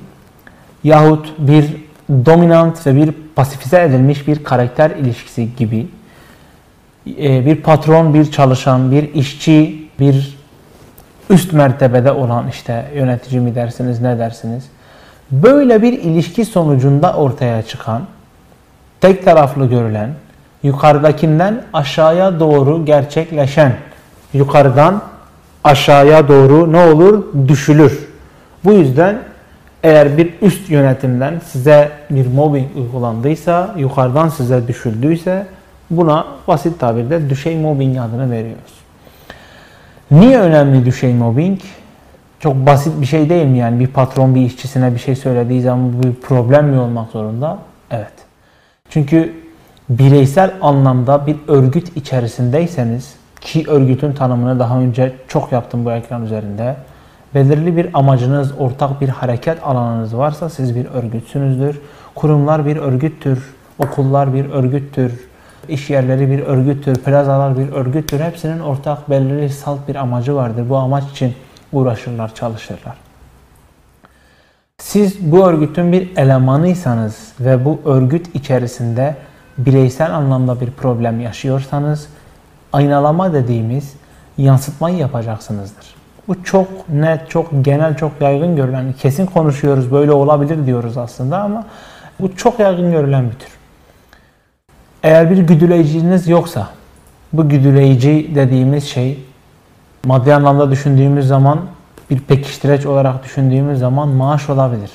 yahut 0.83 1.33
bir 1.37 1.65
dominant 2.09 2.87
ve 2.87 2.95
bir 2.95 3.13
pasifize 3.35 3.81
edilmiş 3.81 4.27
bir 4.27 4.43
karakter 4.43 4.91
ilişkisi 4.91 5.55
gibi 5.55 5.87
e, 7.07 7.45
bir 7.45 7.55
patron, 7.55 8.13
bir 8.13 8.31
çalışan, 8.31 8.91
bir 8.91 9.13
işçi, 9.13 9.87
bir 9.99 10.37
üst 11.29 11.53
mertebede 11.53 12.11
olan 12.11 12.47
işte 12.47 12.85
yönetici 12.95 13.41
mi 13.41 13.55
dersiniz 13.55 14.01
ne 14.01 14.19
dersiniz? 14.19 14.63
Böyle 15.31 15.81
bir 15.81 15.93
ilişki 15.93 16.45
sonucunda 16.45 17.13
ortaya 17.13 17.63
çıkan, 17.63 18.01
tek 19.01 19.25
taraflı 19.25 19.69
görülen, 19.69 20.09
yukarıdakinden 20.63 21.63
aşağıya 21.73 22.39
doğru 22.39 22.85
gerçekleşen 22.85 23.73
yukarıdan 24.33 25.01
aşağıya 25.63 26.27
doğru 26.27 26.71
ne 26.71 26.77
olur? 26.77 27.23
Düşülür. 27.47 28.07
Bu 28.65 28.73
yüzden 28.73 29.19
eğer 29.83 30.17
bir 30.17 30.33
üst 30.41 30.69
yönetimden 30.69 31.41
size 31.45 31.91
bir 32.09 32.27
mobbing 32.27 32.77
uygulandıysa, 32.77 33.75
yukarıdan 33.77 34.29
size 34.29 34.67
düşüldüyse 34.67 35.45
buna 35.89 36.25
basit 36.47 36.79
tabirde 36.79 37.29
düşey 37.29 37.57
mobbing 37.57 37.97
adını 37.97 38.31
veriyoruz. 38.31 38.73
Niye 40.11 40.39
önemli 40.39 40.85
düşey 40.85 41.13
mobbing? 41.13 41.59
Çok 42.39 42.55
basit 42.55 43.01
bir 43.01 43.05
şey 43.05 43.29
değil 43.29 43.45
mi 43.45 43.57
yani 43.57 43.79
bir 43.79 43.87
patron 43.87 44.35
bir 44.35 44.41
işçisine 44.41 44.93
bir 44.93 44.99
şey 44.99 45.15
söylediği 45.15 45.61
zaman 45.61 45.93
bu 45.93 46.03
bir 46.03 46.13
problem 46.13 46.65
mi 46.65 46.79
olmak 46.79 47.11
zorunda? 47.11 47.57
Evet. 47.91 48.13
Çünkü 48.89 49.33
bireysel 49.99 50.53
anlamda 50.61 51.27
bir 51.27 51.37
örgüt 51.47 51.97
içerisindeyseniz 51.97 53.15
ki 53.41 53.65
örgütün 53.67 54.13
tanımını 54.13 54.59
daha 54.59 54.79
önce 54.79 55.13
çok 55.27 55.51
yaptım 55.51 55.85
bu 55.85 55.91
ekran 55.91 56.25
üzerinde. 56.25 56.75
Belirli 57.35 57.77
bir 57.77 57.89
amacınız, 57.93 58.53
ortak 58.59 59.01
bir 59.01 59.09
hareket 59.09 59.63
alanınız 59.63 60.17
varsa 60.17 60.49
siz 60.49 60.75
bir 60.75 60.85
örgütsünüzdür. 60.85 61.81
Kurumlar 62.15 62.65
bir 62.65 62.77
örgüttür, 62.77 63.53
okullar 63.79 64.33
bir 64.33 64.49
örgüttür, 64.49 65.11
iş 65.69 65.89
yerleri 65.89 66.31
bir 66.31 66.39
örgüttür, 66.39 66.95
plazalar 66.95 67.57
bir 67.57 67.71
örgüttür. 67.71 68.19
Hepsinin 68.19 68.59
ortak 68.59 69.09
belirli 69.09 69.49
salt 69.49 69.87
bir 69.87 69.95
amacı 69.95 70.35
vardır. 70.35 70.69
Bu 70.69 70.77
amaç 70.77 71.03
için 71.11 71.33
uğraşırlar, 71.73 72.35
çalışırlar. 72.35 72.95
Siz 74.77 75.31
bu 75.31 75.47
örgütün 75.47 75.91
bir 75.91 76.17
elemanıysanız 76.17 77.33
ve 77.39 77.65
bu 77.65 77.81
örgüt 77.85 78.35
içerisinde 78.35 79.15
bireysel 79.65 80.15
anlamda 80.15 80.61
bir 80.61 80.71
problem 80.71 81.19
yaşıyorsanız 81.19 82.07
aynalama 82.73 83.33
dediğimiz 83.33 83.93
yansıtmayı 84.37 84.97
yapacaksınızdır. 84.97 85.95
Bu 86.27 86.43
çok 86.43 86.67
net, 86.89 87.29
çok 87.29 87.65
genel, 87.65 87.97
çok 87.97 88.11
yaygın 88.21 88.55
görülen, 88.55 88.93
kesin 88.93 89.25
konuşuyoruz, 89.25 89.91
böyle 89.91 90.11
olabilir 90.11 90.65
diyoruz 90.65 90.97
aslında 90.97 91.41
ama 91.41 91.65
bu 92.19 92.35
çok 92.35 92.59
yaygın 92.59 92.91
görülen 92.91 93.25
bir 93.25 93.35
tür. 93.35 93.49
Eğer 95.03 95.31
bir 95.31 95.37
güdüleyiciniz 95.37 96.27
yoksa, 96.27 96.67
bu 97.33 97.49
güdüleyici 97.49 98.31
dediğimiz 98.35 98.83
şey 98.83 99.19
maddi 100.05 100.33
anlamda 100.33 100.71
düşündüğümüz 100.71 101.27
zaman 101.27 101.59
bir 102.09 102.19
pekiştireç 102.19 102.85
olarak 102.85 103.23
düşündüğümüz 103.23 103.79
zaman 103.79 104.09
maaş 104.09 104.49
olabilir. 104.49 104.91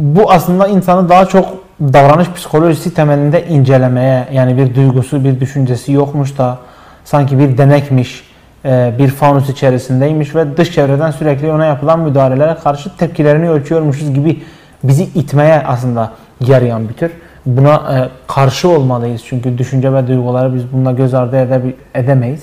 Bu 0.00 0.32
aslında 0.32 0.68
insanı 0.68 1.08
daha 1.08 1.26
çok 1.26 1.46
davranış 1.80 2.30
psikolojisi 2.32 2.94
temelinde 2.94 3.46
incelemeye 3.46 4.28
yani 4.32 4.56
bir 4.56 4.74
duygusu, 4.74 5.24
bir 5.24 5.40
düşüncesi 5.40 5.92
yokmuş 5.92 6.38
da 6.38 6.58
sanki 7.04 7.38
bir 7.38 7.58
denekmiş, 7.58 8.24
e, 8.64 8.92
bir 8.98 9.08
fanus 9.08 9.48
içerisindeymiş 9.48 10.34
ve 10.34 10.56
dış 10.56 10.72
çevreden 10.72 11.10
sürekli 11.10 11.52
ona 11.52 11.64
yapılan 11.64 12.00
müdahalelere 12.00 12.54
karşı 12.54 12.96
tepkilerini 12.96 13.50
ölçüyormuşuz 13.50 14.14
gibi 14.14 14.42
bizi 14.84 15.02
itmeye 15.02 15.62
aslında 15.66 16.12
yarayan 16.40 16.88
bir 16.88 16.94
tür. 16.94 17.10
Buna 17.46 17.74
e, 17.74 18.08
karşı 18.26 18.68
olmalıyız 18.68 19.22
çünkü 19.26 19.58
düşünce 19.58 19.94
ve 19.94 20.08
duyguları 20.08 20.54
biz 20.54 20.72
bununla 20.72 20.92
göz 20.92 21.14
ardı 21.14 21.48
edemeyiz. 21.94 22.42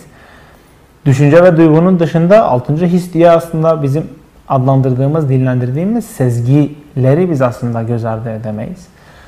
Düşünce 1.06 1.44
ve 1.44 1.58
duygunun 1.58 2.00
dışında 2.00 2.44
altıncı 2.44 2.86
his 2.86 3.14
diye 3.14 3.32
aslında 3.32 3.84
bizim 3.84 4.04
adlandırdığımız, 4.48 5.30
dillendirdiğimiz 5.30 6.06
sezgileri 6.06 7.32
biz 7.32 7.42
aslında 7.42 7.84
göz 7.84 8.06
ardı 8.06 8.30
edemeyiz. 8.30 8.88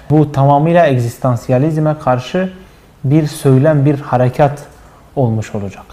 Bu 0.09 0.31
tamamıyla 0.31 0.87
egzistansiyalizme 0.87 1.95
karşı 1.99 2.53
bir 3.03 3.27
söylem, 3.27 3.85
bir 3.85 3.99
harekat 3.99 4.63
olmuş 5.15 5.55
olacak. 5.55 5.85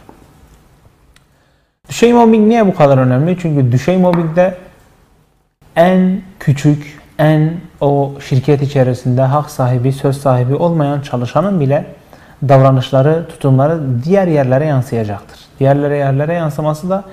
Düşey 1.89 2.13
mobbing 2.13 2.49
niye 2.49 2.67
bu 2.67 2.75
kadar 2.75 2.99
önemli? 2.99 3.37
Çünkü 3.41 3.73
düşey 3.73 3.97
mobbingde 3.97 4.55
en 5.77 6.23
küçük, 6.41 7.01
en 7.19 7.53
o 7.81 8.13
şirket 8.29 8.63
içerisinde 8.63 9.23
hak 9.23 9.51
sahibi, 9.51 9.93
söz 9.93 10.21
sahibi 10.21 10.55
olmayan 10.55 11.01
çalışanın 11.01 11.61
bile 11.61 11.87
davranışları, 12.49 13.27
tutumları 13.29 14.05
diğer 14.05 14.27
yerlere 14.27 14.67
yansıyacaktır. 14.67 15.41
Diğerlere 15.61 15.97
yerlere 15.97 16.35
yansıması 16.35 16.91
da 16.91 17.05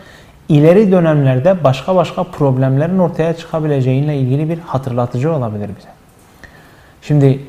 ileri 0.49 0.91
dönemlerde 0.91 1.63
başka 1.63 1.95
başka 1.95 2.23
problemlerin 2.23 2.99
ortaya 2.99 3.33
çıkabileceğiyle 3.33 4.17
ilgili 4.17 4.49
bir 4.49 4.59
hatırlatıcı 4.59 5.33
olabilir 5.33 5.69
bize. 5.77 5.89
Şimdi 7.01 7.39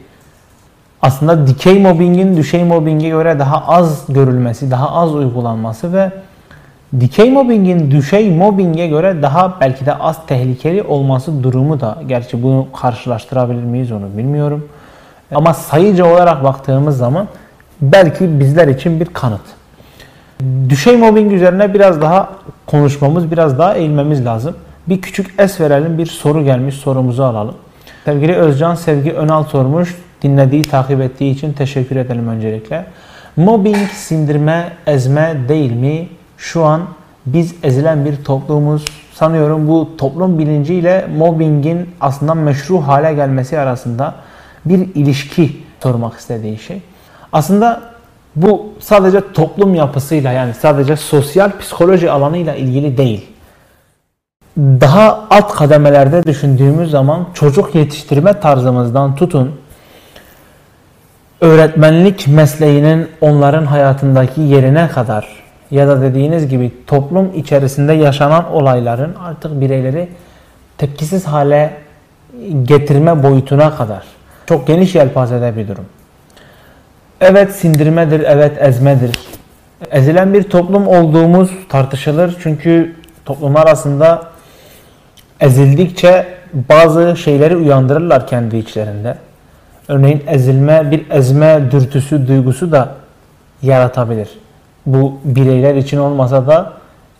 aslında 1.03 1.47
dikey 1.47 1.79
mobbingin 1.79 2.37
düşey 2.37 2.65
mobbinge 2.65 3.09
göre 3.09 3.39
daha 3.39 3.67
az 3.67 4.05
görülmesi, 4.09 4.71
daha 4.71 4.91
az 4.91 5.15
uygulanması 5.15 5.93
ve 5.93 6.11
dikey 7.01 7.31
mobbingin 7.31 7.91
düşey 7.91 8.37
mobbinge 8.37 8.87
göre 8.87 9.23
daha 9.23 9.61
belki 9.61 9.87
de 9.87 9.95
az 9.95 10.27
tehlikeli 10.27 10.83
olması 10.83 11.43
durumu 11.43 11.81
da 11.81 11.99
gerçi 12.07 12.43
bunu 12.43 12.67
karşılaştırabilir 12.81 13.63
miyiz 13.63 13.93
onu 13.93 14.17
bilmiyorum. 14.17 14.69
Ama 15.35 15.55
sayıca 15.55 16.07
olarak 16.07 16.45
baktığımız 16.45 16.97
zaman 16.97 17.29
belki 17.83 18.41
bizler 18.41 18.69
için 18.69 19.01
bir 19.01 19.07
kanıt. 19.07 19.41
Düşey 20.69 20.97
mobbing 20.97 21.33
üzerine 21.33 21.75
biraz 21.75 22.01
daha 22.01 22.31
konuşmamız, 22.67 23.31
biraz 23.31 23.59
daha 23.59 23.75
eğilmemiz 23.75 24.25
lazım. 24.25 24.57
Bir 24.89 25.01
küçük 25.01 25.35
es 25.39 25.61
verelim, 25.61 25.99
bir 25.99 26.07
soru 26.07 26.45
gelmiş, 26.45 26.75
sorumuzu 26.75 27.23
alalım. 27.23 27.55
Sevgili 28.05 28.35
Özcan 28.35 28.75
Sevgi 28.75 29.13
Önal 29.13 29.45
sormuş. 29.45 29.95
Dinlediği, 30.23 30.63
takip 30.63 31.01
ettiği 31.01 31.33
için 31.33 31.53
teşekkür 31.53 31.97
edelim 31.97 32.29
öncelikle. 32.29 32.87
Mobbing 33.37 33.89
sindirme, 33.91 34.73
ezme 34.87 35.37
değil 35.49 35.73
mi? 35.73 36.09
Şu 36.39 36.65
an 36.65 36.81
biz 37.27 37.55
ezilen 37.63 38.05
bir 38.05 38.25
toplumuz. 38.25 38.85
Sanıyorum 39.15 39.69
bu 39.69 39.97
toplum 39.99 40.39
bilinciyle 40.39 41.07
mobbingin 41.19 41.91
aslında 42.01 42.35
meşru 42.35 42.81
hale 42.81 43.15
gelmesi 43.15 43.59
arasında 43.59 44.15
bir 44.65 44.79
ilişki 44.95 45.57
sormak 45.83 46.19
istediği 46.19 46.59
şey. 46.59 46.83
Aslında 47.33 47.94
bu 48.37 48.73
sadece 48.81 49.33
toplum 49.33 49.75
yapısıyla 49.75 50.33
yani 50.33 50.55
sadece 50.55 50.97
sosyal 50.97 51.59
psikoloji 51.59 52.11
alanıyla 52.11 52.55
ilgili 52.55 52.97
değil. 52.97 53.27
Daha 54.59 55.25
alt 55.31 55.55
kademelerde 55.55 56.23
düşündüğümüz 56.23 56.91
zaman 56.91 57.27
çocuk 57.35 57.75
yetiştirme 57.75 58.41
tarzımızdan 58.41 59.17
tutun 59.17 59.55
öğretmenlik 61.41 62.29
mesleğinin 62.29 63.09
onların 63.21 63.67
hayatındaki 63.67 64.41
yerine 64.41 64.89
kadar 64.89 65.45
ya 65.71 65.89
da 65.89 66.03
dediğiniz 66.03 66.49
gibi 66.49 66.73
toplum 66.87 67.31
içerisinde 67.35 67.93
yaşanan 67.93 68.53
olayların 68.53 69.15
artık 69.15 69.61
bireyleri 69.61 70.09
tepkisiz 70.79 71.27
hale 71.27 71.75
getirme 72.63 73.23
boyutuna 73.23 73.77
kadar 73.77 74.03
çok 74.47 74.67
geniş 74.67 74.95
yelpazede 74.95 75.57
bir 75.57 75.69
durum. 75.69 75.85
Evet 77.27 77.53
sindirmedir, 77.53 78.21
evet 78.21 78.63
ezmedir. 78.63 79.11
Ezilen 79.91 80.35
bir 80.35 80.43
toplum 80.43 80.89
olduğumuz 80.89 81.51
tartışılır. 81.69 82.37
Çünkü 82.43 82.97
toplum 83.25 83.57
arasında 83.57 84.23
ezildikçe 85.41 86.27
bazı 86.53 87.17
şeyleri 87.17 87.57
uyandırırlar 87.57 88.27
kendi 88.27 88.57
içlerinde. 88.57 89.17
Örneğin 89.89 90.23
ezilme, 90.27 90.91
bir 90.91 91.11
ezme 91.11 91.71
dürtüsü, 91.71 92.29
duygusu 92.29 92.73
da 92.73 92.95
yaratabilir. 93.63 94.29
Bu 94.87 95.19
bireyler 95.25 95.75
için 95.75 95.99
olmasa 95.99 96.47
da 96.47 96.73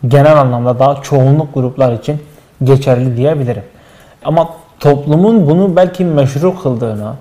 genel 0.07 0.37
anlamda 0.37 0.79
daha 0.79 1.01
çoğunluk 1.01 1.53
gruplar 1.53 1.93
için 1.93 2.21
geçerli 2.63 3.17
diyebilirim. 3.17 3.63
Ama 4.23 4.49
toplumun 4.79 5.49
bunu 5.49 5.75
belki 5.75 6.05
meşru 6.05 6.59
kıldığına, 6.59 7.15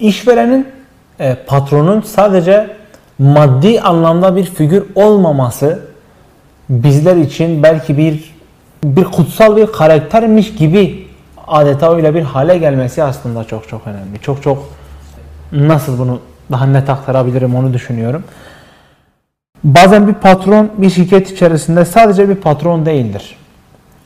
işverenin 0.00 0.75
e, 1.20 1.36
patronun 1.46 2.00
sadece 2.00 2.76
maddi 3.18 3.80
anlamda 3.80 4.36
bir 4.36 4.44
figür 4.44 4.84
olmaması 4.94 5.80
bizler 6.68 7.16
için 7.16 7.62
belki 7.62 7.98
bir 7.98 8.36
bir 8.84 9.04
kutsal 9.04 9.56
bir 9.56 9.66
karaktermiş 9.66 10.54
gibi 10.54 11.06
adeta 11.46 11.96
öyle 11.96 12.14
bir 12.14 12.22
hale 12.22 12.58
gelmesi 12.58 13.02
aslında 13.02 13.44
çok 13.44 13.68
çok 13.68 13.86
önemli. 13.86 14.20
Çok 14.22 14.42
çok 14.42 14.68
nasıl 15.52 15.98
bunu 15.98 16.20
daha 16.52 16.66
net 16.66 16.90
aktarabilirim 16.90 17.54
onu 17.54 17.72
düşünüyorum. 17.72 18.24
Bazen 19.64 20.08
bir 20.08 20.14
patron 20.14 20.70
bir 20.78 20.90
şirket 20.90 21.30
içerisinde 21.30 21.84
sadece 21.84 22.28
bir 22.28 22.34
patron 22.34 22.86
değildir. 22.86 23.36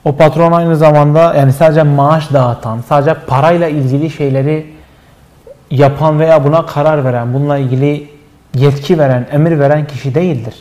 O 0.04 0.16
patron 0.16 0.52
aynı 0.52 0.76
zamanda 0.76 1.34
yani 1.34 1.52
sadece 1.52 1.82
maaş 1.82 2.32
dağıtan, 2.32 2.80
sadece 2.88 3.14
parayla 3.14 3.68
ilgili 3.68 4.10
şeyleri 4.10 4.66
yapan 5.70 6.20
veya 6.20 6.44
buna 6.44 6.66
karar 6.66 7.04
veren, 7.04 7.34
bununla 7.34 7.58
ilgili 7.58 8.08
yetki 8.54 8.98
veren, 8.98 9.26
emir 9.32 9.58
veren 9.58 9.86
kişi 9.86 10.14
değildir. 10.14 10.54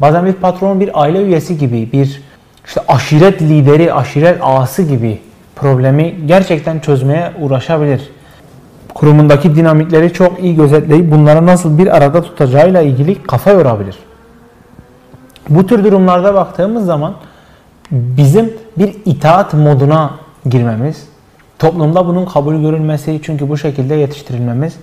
Bazen 0.00 0.26
bir 0.26 0.32
patron 0.32 0.80
bir 0.80 1.02
aile 1.02 1.22
üyesi 1.22 1.58
gibi, 1.58 1.92
bir 1.92 2.22
işte 2.66 2.80
aşiret 2.88 3.42
lideri, 3.42 3.94
aşiret 3.94 4.38
ağası 4.42 4.82
gibi 4.82 5.20
problemi 5.56 6.14
gerçekten 6.26 6.78
çözmeye 6.78 7.32
uğraşabilir. 7.40 8.10
kurumundaki 8.94 9.56
dinamikleri 9.56 10.12
çok 10.12 10.42
iyi 10.42 10.56
gözetleyip 10.56 11.12
bunları 11.12 11.46
nasıl 11.46 11.78
bir 11.78 11.96
arada 11.96 12.22
tutacağıyla 12.22 12.82
ilgili 12.82 13.22
kafa 13.22 13.50
yorabilir. 13.50 13.98
Bu 15.48 15.66
tür 15.66 15.84
durumlarda 15.84 16.34
baktığımız 16.34 16.86
zaman 16.86 17.14
bizim 17.90 18.52
bir 18.78 18.94
itaat 19.04 19.54
moduna 19.54 20.10
girmemiz, 20.46 21.08
toplumda 21.64 22.06
bunun 22.06 22.26
kabul 22.26 22.54
görülmesi 22.54 23.20
çünkü 23.22 23.48
bu 23.48 23.58
şekilde 23.58 23.94
yetiştirilmemiz 23.94 24.76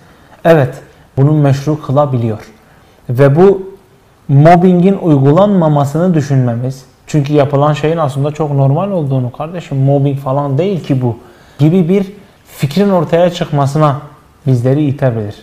evet 0.45 0.75
bunun 1.17 1.35
meşru 1.35 1.81
kılabiliyor. 1.81 2.39
Ve 3.09 3.35
bu 3.35 3.71
mobbingin 4.27 4.97
uygulanmamasını 5.01 6.13
düşünmemiz 6.13 6.85
çünkü 7.07 7.33
yapılan 7.33 7.73
şeyin 7.73 7.97
aslında 7.97 8.31
çok 8.31 8.51
normal 8.51 8.91
olduğunu 8.91 9.31
kardeşim 9.31 9.77
mobbing 9.77 10.19
falan 10.19 10.57
değil 10.57 10.83
ki 10.83 11.01
bu 11.01 11.17
gibi 11.59 11.89
bir 11.89 12.05
fikrin 12.45 12.89
ortaya 12.89 13.29
çıkmasına 13.29 14.01
bizleri 14.47 14.83
itebilir. 14.83 15.35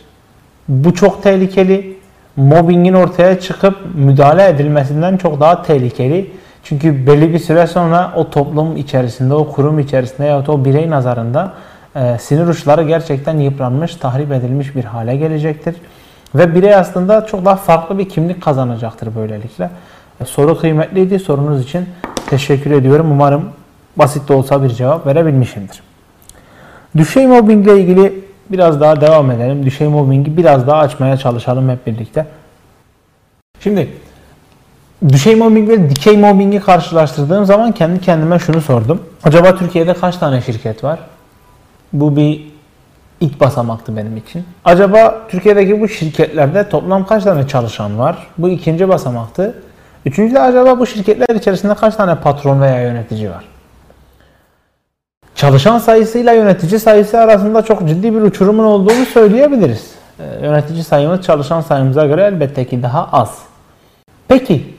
Bu 0.69 0.95
çok 0.95 1.23
tehlikeli. 1.23 1.99
Mobbingin 2.37 2.93
ortaya 2.93 3.41
çıkıp 3.41 3.77
müdahale 3.95 4.49
edilmesinden 4.49 5.17
çok 5.17 5.41
daha 5.41 5.63
tehlikeli. 5.63 6.31
Çünkü 6.63 7.07
belli 7.07 7.33
bir 7.33 7.39
süre 7.39 7.67
sonra 7.67 8.13
o 8.17 8.31
toplum 8.31 8.77
içerisinde, 8.77 9.35
o 9.35 9.53
kurum 9.53 9.79
içerisinde 9.79 10.27
ya 10.27 10.45
o 10.49 10.65
birey 10.65 10.91
nazarında 10.91 11.53
e, 11.97 12.19
sinir 12.19 12.47
uçları 12.47 12.83
gerçekten 12.83 13.39
yıpranmış, 13.39 13.97
tahrip 13.97 14.33
edilmiş 14.33 14.77
bir 14.77 14.85
hale 14.85 15.17
gelecektir. 15.17 15.77
Ve 16.35 16.55
birey 16.55 16.75
aslında 16.75 17.27
çok 17.27 17.45
daha 17.45 17.57
farklı 17.57 17.99
bir 17.99 18.09
kimlik 18.09 18.43
kazanacaktır 18.43 19.15
böylelikle. 19.17 19.71
E, 20.21 20.25
soru 20.25 20.59
kıymetliydi. 20.59 21.19
Sorunuz 21.19 21.65
için 21.65 21.89
teşekkür 22.31 22.71
ediyorum. 22.71 23.11
Umarım 23.11 23.45
basit 23.97 24.29
de 24.29 24.33
olsa 24.33 24.63
bir 24.63 24.69
cevap 24.69 25.07
verebilmişimdir. 25.07 25.83
Düşey 26.97 27.27
mobbing 27.27 27.67
ile 27.67 27.81
ilgili 27.81 28.25
biraz 28.51 28.81
daha 28.81 29.01
devam 29.01 29.31
edelim. 29.31 29.67
Düşey 29.67 29.89
mobbingi 29.89 30.37
biraz 30.37 30.67
daha 30.67 30.79
açmaya 30.79 31.17
çalışalım 31.17 31.69
hep 31.69 31.87
birlikte. 31.87 32.27
Şimdi 33.61 33.89
düşey 35.09 35.35
mobbing 35.35 35.69
ve 35.69 35.91
dikey 35.91 36.17
mobbingi 36.17 36.61
karşılaştırdığım 36.61 37.45
zaman 37.45 37.73
kendi 37.73 38.01
kendime 38.01 38.39
şunu 38.39 38.61
sordum. 38.61 39.03
Acaba 39.25 39.57
Türkiye'de 39.57 39.95
kaç 39.95 40.17
tane 40.17 40.41
şirket 40.43 40.85
var? 40.85 40.99
Bu 41.93 42.17
bir 42.17 42.47
ilk 43.21 43.41
basamaktı 43.41 43.97
benim 43.97 44.17
için. 44.17 44.45
Acaba 44.65 45.27
Türkiye'deki 45.29 45.81
bu 45.81 45.89
şirketlerde 45.89 46.69
toplam 46.69 47.07
kaç 47.07 47.25
tane 47.25 47.49
çalışan 47.49 47.99
var? 47.99 48.27
Bu 48.39 48.49
ikinci 48.49 48.89
basamaktı. 48.89 49.63
Üçüncü 50.07 50.35
de 50.35 50.41
acaba 50.41 50.79
bu 50.79 50.87
şirketler 50.87 51.35
içerisinde 51.35 51.75
kaç 51.75 51.97
tane 51.97 52.15
patron 52.15 52.61
veya 52.61 52.83
yönetici 52.83 53.31
var? 53.31 53.45
Çalışan 55.35 55.79
sayısıyla 55.79 56.33
yönetici 56.33 56.81
sayısı 56.81 57.19
arasında 57.19 57.63
çok 57.63 57.89
ciddi 57.89 58.15
bir 58.15 58.21
uçurumun 58.21 58.65
olduğunu 58.65 59.05
söyleyebiliriz. 59.05 59.91
Ee, 60.21 60.47
yönetici 60.47 60.85
sayımız 60.85 61.23
çalışan 61.23 61.61
sayımıza 61.61 62.07
göre 62.07 62.23
elbette 62.23 62.65
ki 62.65 62.83
daha 62.83 63.09
az. 63.13 63.39
Peki 64.29 64.78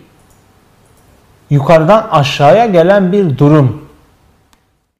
yukarıdan 1.50 2.08
aşağıya 2.12 2.66
gelen 2.66 3.12
bir 3.12 3.38
durum 3.38 3.90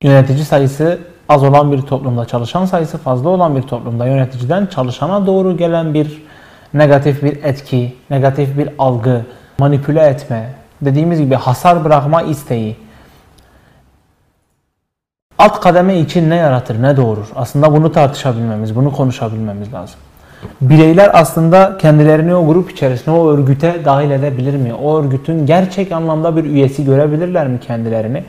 yönetici 0.04 0.46
sayısı 0.46 1.00
az 1.30 1.44
olan 1.44 1.72
bir 1.72 1.82
toplumda, 1.82 2.26
çalışan 2.26 2.66
sayısı 2.66 2.98
fazla 2.98 3.30
olan 3.30 3.56
bir 3.56 3.62
toplumda 3.62 4.06
yöneticiden 4.06 4.66
çalışana 4.66 5.28
doğru 5.28 5.58
gelen 5.58 5.94
bir 5.94 6.24
negatif 6.74 7.24
bir 7.24 7.44
etki, 7.44 7.96
negatif 8.10 8.58
bir 8.58 8.70
algı, 8.80 9.26
manipüle 9.58 10.02
etme, 10.02 10.54
dediğimiz 10.82 11.20
gibi 11.20 11.36
hasar 11.36 11.86
bırakma 11.86 12.22
isteği, 12.22 12.76
alt 15.38 15.62
kademe 15.62 16.00
için 16.00 16.30
ne 16.30 16.36
yaratır, 16.36 16.82
ne 16.82 16.98
doğurur? 16.98 17.28
Aslında 17.36 17.74
bunu 17.74 17.92
tartışabilmemiz, 17.92 18.76
bunu 18.76 18.92
konuşabilmemiz 18.92 19.74
lazım. 19.74 20.00
Bireyler 20.62 21.12
aslında 21.14 21.78
kendilerini 21.78 22.36
o 22.36 22.48
grup 22.48 22.72
içerisinde, 22.72 23.12
o 23.12 23.30
örgüte 23.30 23.86
dahil 23.86 24.12
edebilir 24.12 24.56
mi? 24.56 24.74
O 24.74 25.00
örgütün 25.00 25.46
gerçek 25.46 25.92
anlamda 25.92 26.38
bir 26.38 26.44
üyesi 26.44 26.86
görebilirler 26.86 27.48
mi 27.48 27.60
kendilerini? 27.60 28.24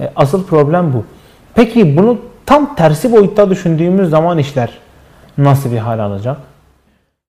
E, 0.00 0.10
asıl 0.16 0.46
problem 0.46 0.92
bu. 0.92 1.04
Peki 1.54 1.96
bunu 1.96 2.18
tam 2.46 2.74
tersi 2.74 3.12
boyutta 3.12 3.50
düşündüğümüz 3.50 4.10
zaman 4.10 4.38
işler 4.38 4.70
nasıl 5.38 5.72
bir 5.72 5.78
hal 5.78 5.98
alacak? 5.98 6.36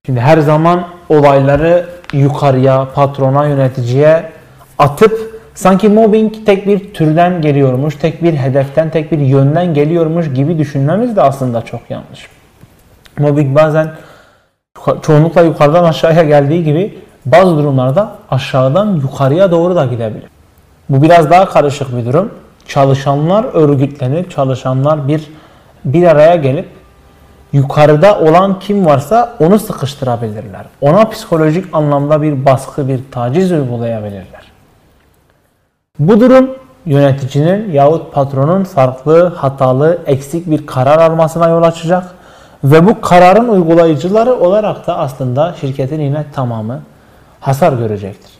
Şimdi 0.06 0.20
her 0.20 0.38
zaman 0.38 0.84
olayları 1.08 1.86
yukarıya, 2.12 2.88
patrona, 2.94 3.46
yöneticiye 3.46 4.24
atıp 4.78 5.42
sanki 5.54 5.88
mobbing 5.88 6.32
tek 6.46 6.66
bir 6.66 6.94
türden 6.94 7.42
geliyormuş, 7.42 7.96
tek 7.96 8.22
bir 8.22 8.34
hedeften, 8.34 8.90
tek 8.90 9.12
bir 9.12 9.18
yönden 9.18 9.74
geliyormuş 9.74 10.34
gibi 10.34 10.58
düşünmemiz 10.58 11.16
de 11.16 11.22
aslında 11.22 11.62
çok 11.62 11.80
yanlış. 11.90 12.26
Mobbing 13.18 13.56
bazen 13.56 13.90
çoğunlukla 15.02 15.42
yukarıdan 15.42 15.84
aşağıya 15.84 16.22
geldiği 16.22 16.64
gibi 16.64 16.98
bazı 17.26 17.56
durumlarda 17.56 18.12
aşağıdan 18.30 18.86
yukarıya 19.02 19.50
doğru 19.50 19.76
da 19.76 19.86
gidebilir. 19.86 20.28
Bu 20.88 21.02
biraz 21.02 21.30
daha 21.30 21.48
karışık 21.48 21.96
bir 21.96 22.06
durum. 22.06 22.30
Çalışanlar 22.66 23.44
örgütlenip, 23.44 24.30
çalışanlar 24.30 25.08
bir 25.08 25.30
bir 25.84 26.06
araya 26.06 26.36
gelip 26.36 26.68
yukarıda 27.52 28.20
olan 28.20 28.58
kim 28.58 28.86
varsa 28.86 29.36
onu 29.40 29.58
sıkıştırabilirler. 29.58 30.64
Ona 30.80 31.04
psikolojik 31.08 31.74
anlamda 31.74 32.22
bir 32.22 32.44
baskı, 32.44 32.88
bir 32.88 33.00
taciz 33.10 33.52
uygulayabilirler. 33.52 34.52
Bu 35.98 36.20
durum 36.20 36.50
yöneticinin 36.86 37.72
yahut 37.72 38.14
patronun 38.14 38.64
farklı, 38.64 39.26
hatalı, 39.26 39.98
eksik 40.06 40.50
bir 40.50 40.66
karar 40.66 40.98
almasına 40.98 41.48
yol 41.48 41.62
açacak 41.62 42.11
ve 42.64 42.86
bu 42.86 43.00
kararın 43.00 43.48
uygulayıcıları 43.48 44.34
olarak 44.34 44.86
da 44.86 44.98
aslında 44.98 45.54
şirketin 45.60 46.00
yine 46.00 46.24
tamamı 46.34 46.82
hasar 47.40 47.72
görecektir. 47.72 48.30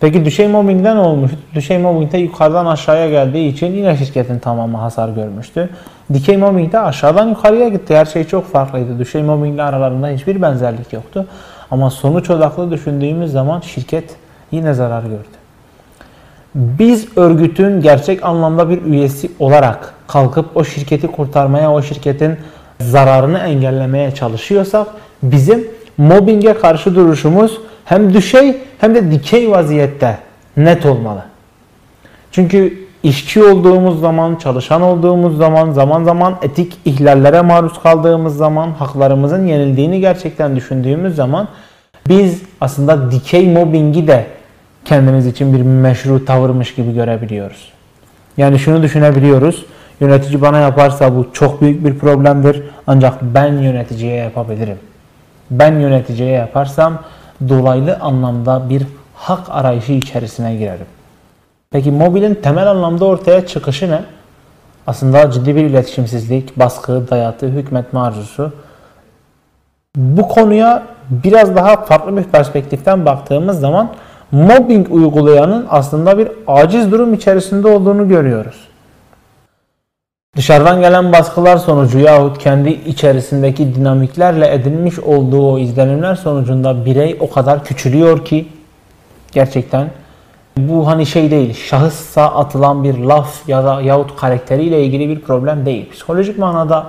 Peki 0.00 0.24
düşey 0.24 0.48
mobbingden 0.48 0.96
olmuş. 0.96 1.30
Düşey 1.54 1.78
mobbingde 1.78 2.18
yukarıdan 2.18 2.66
aşağıya 2.66 3.10
geldiği 3.10 3.48
için 3.48 3.72
yine 3.72 3.96
şirketin 3.96 4.38
tamamı 4.38 4.78
hasar 4.78 5.08
görmüştü. 5.08 5.70
Dikey 6.12 6.36
mobbingde 6.36 6.80
aşağıdan 6.80 7.28
yukarıya 7.28 7.68
gitti. 7.68 7.96
Her 7.96 8.04
şey 8.04 8.24
çok 8.24 8.52
farklıydı. 8.52 8.98
Düşey 8.98 9.22
mobbingle 9.22 9.62
aralarında 9.62 10.08
hiçbir 10.08 10.42
benzerlik 10.42 10.92
yoktu. 10.92 11.26
Ama 11.70 11.90
sonuç 11.90 12.30
odaklı 12.30 12.70
düşündüğümüz 12.70 13.32
zaman 13.32 13.60
şirket 13.60 14.16
yine 14.50 14.74
zarar 14.74 15.02
gördü. 15.02 15.34
Biz 16.54 17.18
örgütün 17.18 17.80
gerçek 17.80 18.24
anlamda 18.24 18.70
bir 18.70 18.82
üyesi 18.82 19.32
olarak 19.38 19.94
kalkıp 20.08 20.56
o 20.56 20.64
şirketi 20.64 21.06
kurtarmaya, 21.06 21.72
o 21.72 21.82
şirketin 21.82 22.36
zararını 22.80 23.38
engellemeye 23.38 24.14
çalışıyorsak 24.14 24.86
bizim 25.22 25.66
mobbinge 25.98 26.54
karşı 26.54 26.94
duruşumuz 26.94 27.60
hem 27.84 28.14
düşey 28.14 28.56
hem 28.78 28.94
de 28.94 29.10
dikey 29.10 29.50
vaziyette 29.50 30.18
net 30.56 30.86
olmalı. 30.86 31.22
Çünkü 32.32 32.84
işçi 33.02 33.44
olduğumuz 33.44 34.00
zaman, 34.00 34.36
çalışan 34.36 34.82
olduğumuz 34.82 35.36
zaman, 35.36 35.72
zaman 35.72 36.04
zaman 36.04 36.36
etik 36.42 36.76
ihlallere 36.84 37.40
maruz 37.40 37.82
kaldığımız 37.82 38.36
zaman, 38.36 38.70
haklarımızın 38.70 39.46
yenildiğini 39.46 40.00
gerçekten 40.00 40.56
düşündüğümüz 40.56 41.16
zaman 41.16 41.48
biz 42.08 42.42
aslında 42.60 43.10
dikey 43.10 43.48
mobbingi 43.48 44.06
de 44.06 44.26
kendimiz 44.84 45.26
için 45.26 45.54
bir 45.54 45.62
meşru 45.62 46.24
tavırmış 46.24 46.74
gibi 46.74 46.94
görebiliyoruz. 46.94 47.72
Yani 48.36 48.58
şunu 48.58 48.82
düşünebiliyoruz. 48.82 49.66
Yönetici 50.00 50.42
bana 50.42 50.58
yaparsa 50.58 51.16
bu 51.16 51.26
çok 51.32 51.60
büyük 51.60 51.84
bir 51.84 51.98
problemdir. 51.98 52.62
Ancak 52.86 53.22
ben 53.22 53.52
yöneticiye 53.52 54.14
yapabilirim. 54.14 54.78
Ben 55.50 55.78
yöneticiye 55.78 56.30
yaparsam 56.30 56.98
dolaylı 57.48 57.96
anlamda 57.96 58.70
bir 58.70 58.82
hak 59.14 59.40
arayışı 59.48 59.92
içerisine 59.92 60.56
girerim. 60.56 60.86
Peki 61.70 61.90
mobilin 61.90 62.34
temel 62.34 62.70
anlamda 62.70 63.04
ortaya 63.04 63.46
çıkışı 63.46 63.90
ne? 63.90 64.00
Aslında 64.86 65.30
ciddi 65.30 65.56
bir 65.56 65.64
iletişimsizlik, 65.64 66.58
baskı, 66.58 67.10
dayatı, 67.10 67.46
hükmetme 67.46 68.00
arzusu. 68.00 68.52
Bu 69.96 70.28
konuya 70.28 70.82
biraz 71.10 71.56
daha 71.56 71.84
farklı 71.84 72.16
bir 72.16 72.22
perspektiften 72.22 73.06
baktığımız 73.06 73.60
zaman 73.60 73.88
mobbing 74.32 74.86
uygulayanın 74.90 75.66
aslında 75.70 76.18
bir 76.18 76.28
aciz 76.46 76.92
durum 76.92 77.14
içerisinde 77.14 77.68
olduğunu 77.68 78.08
görüyoruz. 78.08 78.68
Dışarıdan 80.36 80.80
gelen 80.80 81.12
baskılar 81.12 81.56
sonucu 81.56 81.98
yahut 81.98 82.38
kendi 82.38 82.70
içerisindeki 82.70 83.74
dinamiklerle 83.74 84.54
edinmiş 84.54 84.98
olduğu 84.98 85.58
izlenimler 85.58 86.14
sonucunda 86.14 86.84
birey 86.84 87.16
o 87.20 87.30
kadar 87.30 87.64
küçülüyor 87.64 88.24
ki 88.24 88.48
gerçekten 89.32 89.90
bu 90.56 90.86
hani 90.86 91.06
şey 91.06 91.30
değil, 91.30 91.54
şahıssa 91.54 92.34
atılan 92.34 92.84
bir 92.84 92.98
laf 92.98 93.48
ya 93.48 93.64
da 93.64 93.82
yahut 93.82 94.16
karakteriyle 94.16 94.84
ilgili 94.84 95.08
bir 95.08 95.20
problem 95.20 95.66
değil. 95.66 95.90
Psikolojik 95.90 96.38
manada 96.38 96.86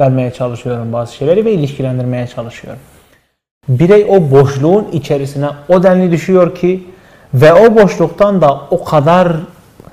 vermeye 0.00 0.30
çalışıyorum 0.30 0.92
bazı 0.92 1.14
şeyleri 1.14 1.44
ve 1.44 1.52
ilişkilendirmeye 1.52 2.26
çalışıyorum. 2.26 2.80
Birey 3.68 4.06
o 4.08 4.30
boşluğun 4.30 4.88
içerisine 4.92 5.48
o 5.68 5.82
denli 5.82 6.12
düşüyor 6.12 6.54
ki 6.54 6.86
ve 7.34 7.52
o 7.52 7.74
boşluktan 7.82 8.40
da 8.40 8.60
o 8.70 8.84
kadar 8.84 9.32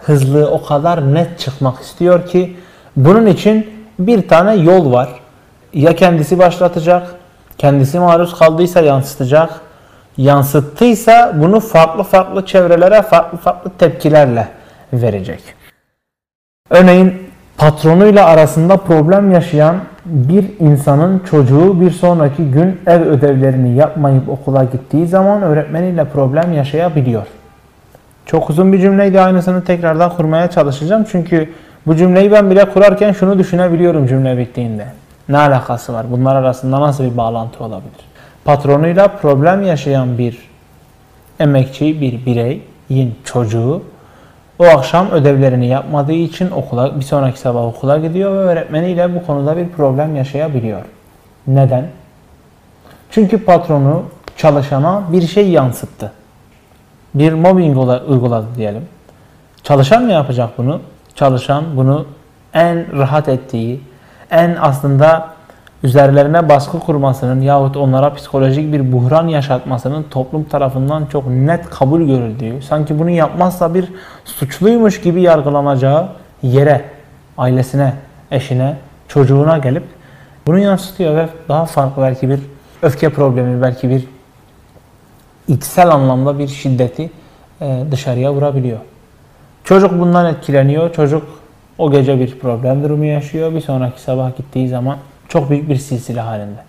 hızlı, 0.01 0.51
o 0.51 0.65
kadar 0.65 1.13
net 1.13 1.39
çıkmak 1.39 1.81
istiyor 1.81 2.27
ki 2.27 2.55
bunun 2.97 3.25
için 3.25 3.67
bir 3.99 4.27
tane 4.27 4.55
yol 4.55 4.93
var. 4.93 5.09
ya 5.73 5.95
kendisi 5.95 6.39
başlatacak, 6.39 7.15
kendisi 7.57 7.99
maruz 7.99 8.39
kaldıysa 8.39 8.81
yansıtacak, 8.81 9.49
yansıttıysa 10.17 11.33
bunu 11.41 11.59
farklı 11.59 12.03
farklı 12.03 12.45
çevrelere 12.45 13.01
farklı 13.01 13.37
farklı 13.37 13.71
tepkilerle 13.77 14.47
verecek. 14.93 15.39
Örneğin 16.69 17.13
patronuyla 17.57 18.25
arasında 18.25 18.77
problem 18.77 19.31
yaşayan 19.31 19.75
bir 20.05 20.45
insanın 20.59 21.19
çocuğu 21.19 21.81
bir 21.81 21.91
sonraki 21.91 22.51
gün 22.51 22.81
ev 22.87 23.01
ödevlerini 23.01 23.75
yapmayıp 23.77 24.29
okula 24.29 24.63
gittiği 24.63 25.07
zaman 25.07 25.41
öğretmeniyle 25.41 26.05
problem 26.05 26.53
yaşayabiliyor. 26.53 27.27
Çok 28.25 28.49
uzun 28.49 28.73
bir 28.73 28.79
cümleydi 28.79 29.21
aynısını 29.21 29.63
tekrardan 29.63 30.15
kurmaya 30.15 30.49
çalışacağım. 30.49 31.05
Çünkü 31.11 31.49
bu 31.87 31.95
cümleyi 31.95 32.31
ben 32.31 32.51
bile 32.51 32.69
kurarken 32.69 33.11
şunu 33.11 33.39
düşünebiliyorum 33.39 34.07
cümle 34.07 34.37
bittiğinde. 34.37 34.87
Ne 35.29 35.37
alakası 35.37 35.93
var? 35.93 36.05
Bunlar 36.11 36.35
arasında 36.35 36.81
nasıl 36.81 37.03
bir 37.03 37.17
bağlantı 37.17 37.63
olabilir? 37.63 38.07
Patronuyla 38.45 39.07
problem 39.07 39.63
yaşayan 39.63 40.17
bir 40.17 40.37
emekçi, 41.39 42.01
bir 42.01 42.25
bireyin 42.25 43.15
çocuğu 43.23 43.83
o 44.59 44.65
akşam 44.65 45.11
ödevlerini 45.11 45.67
yapmadığı 45.67 46.13
için 46.13 46.51
okula 46.51 46.99
bir 46.99 47.05
sonraki 47.05 47.39
sabah 47.39 47.65
okula 47.65 47.97
gidiyor 47.97 48.31
ve 48.31 48.37
öğretmeniyle 48.37 49.15
bu 49.15 49.25
konuda 49.25 49.57
bir 49.57 49.69
problem 49.69 50.15
yaşayabiliyor. 50.15 50.81
Neden? 51.47 51.87
Çünkü 53.11 53.45
patronu 53.45 54.03
çalışana 54.37 55.03
bir 55.11 55.21
şey 55.21 55.49
yansıttı. 55.49 56.11
Bir 57.13 57.33
mobbing 57.33 57.77
uyguladı 58.07 58.47
diyelim. 58.57 58.85
Çalışan 59.63 60.03
mı 60.03 60.11
yapacak 60.11 60.49
bunu? 60.57 60.81
Çalışan 61.17 61.63
bunu 61.77 62.05
en 62.53 62.97
rahat 62.97 63.29
ettiği, 63.29 63.81
en 64.31 64.57
aslında 64.61 65.27
üzerlerine 65.83 66.49
baskı 66.49 66.79
kurmasının 66.79 67.41
yahut 67.41 67.77
onlara 67.77 68.13
psikolojik 68.13 68.73
bir 68.73 68.91
buhran 68.91 69.27
yaşatmasının 69.27 70.03
toplum 70.03 70.43
tarafından 70.43 71.05
çok 71.05 71.27
net 71.27 71.69
kabul 71.69 72.01
görüldüğü, 72.01 72.61
sanki 72.61 72.99
bunu 72.99 73.09
yapmazsa 73.09 73.73
bir 73.73 73.87
suçluymuş 74.25 75.01
gibi 75.01 75.21
yargılanacağı 75.21 76.09
yere, 76.43 76.85
ailesine, 77.37 77.93
eşine, 78.31 78.75
çocuğuna 79.07 79.57
gelip 79.57 79.83
bunu 80.47 80.59
yansıtıyor 80.59 81.15
ve 81.15 81.27
daha 81.49 81.65
farklı 81.65 82.01
belki 82.01 82.29
bir 82.29 82.39
öfke 82.81 83.09
problemi, 83.09 83.61
belki 83.61 83.89
bir 83.89 84.07
içsel 85.47 85.89
anlamda 85.89 86.39
bir 86.39 86.47
şiddeti 86.47 87.11
e, 87.61 87.83
dışarıya 87.91 88.33
vurabiliyor. 88.33 88.79
Çocuk 89.67 89.99
bundan 89.99 90.25
etkileniyor. 90.25 90.93
Çocuk 90.93 91.23
o 91.77 91.91
gece 91.91 92.19
bir 92.19 92.39
problem 92.39 92.83
durumu 92.83 93.05
yaşıyor. 93.05 93.53
Bir 93.53 93.61
sonraki 93.61 94.01
sabah 94.01 94.37
gittiği 94.37 94.67
zaman 94.67 94.97
çok 95.27 95.49
büyük 95.49 95.69
bir 95.69 95.75
silsile 95.75 96.21
halinde. 96.21 96.59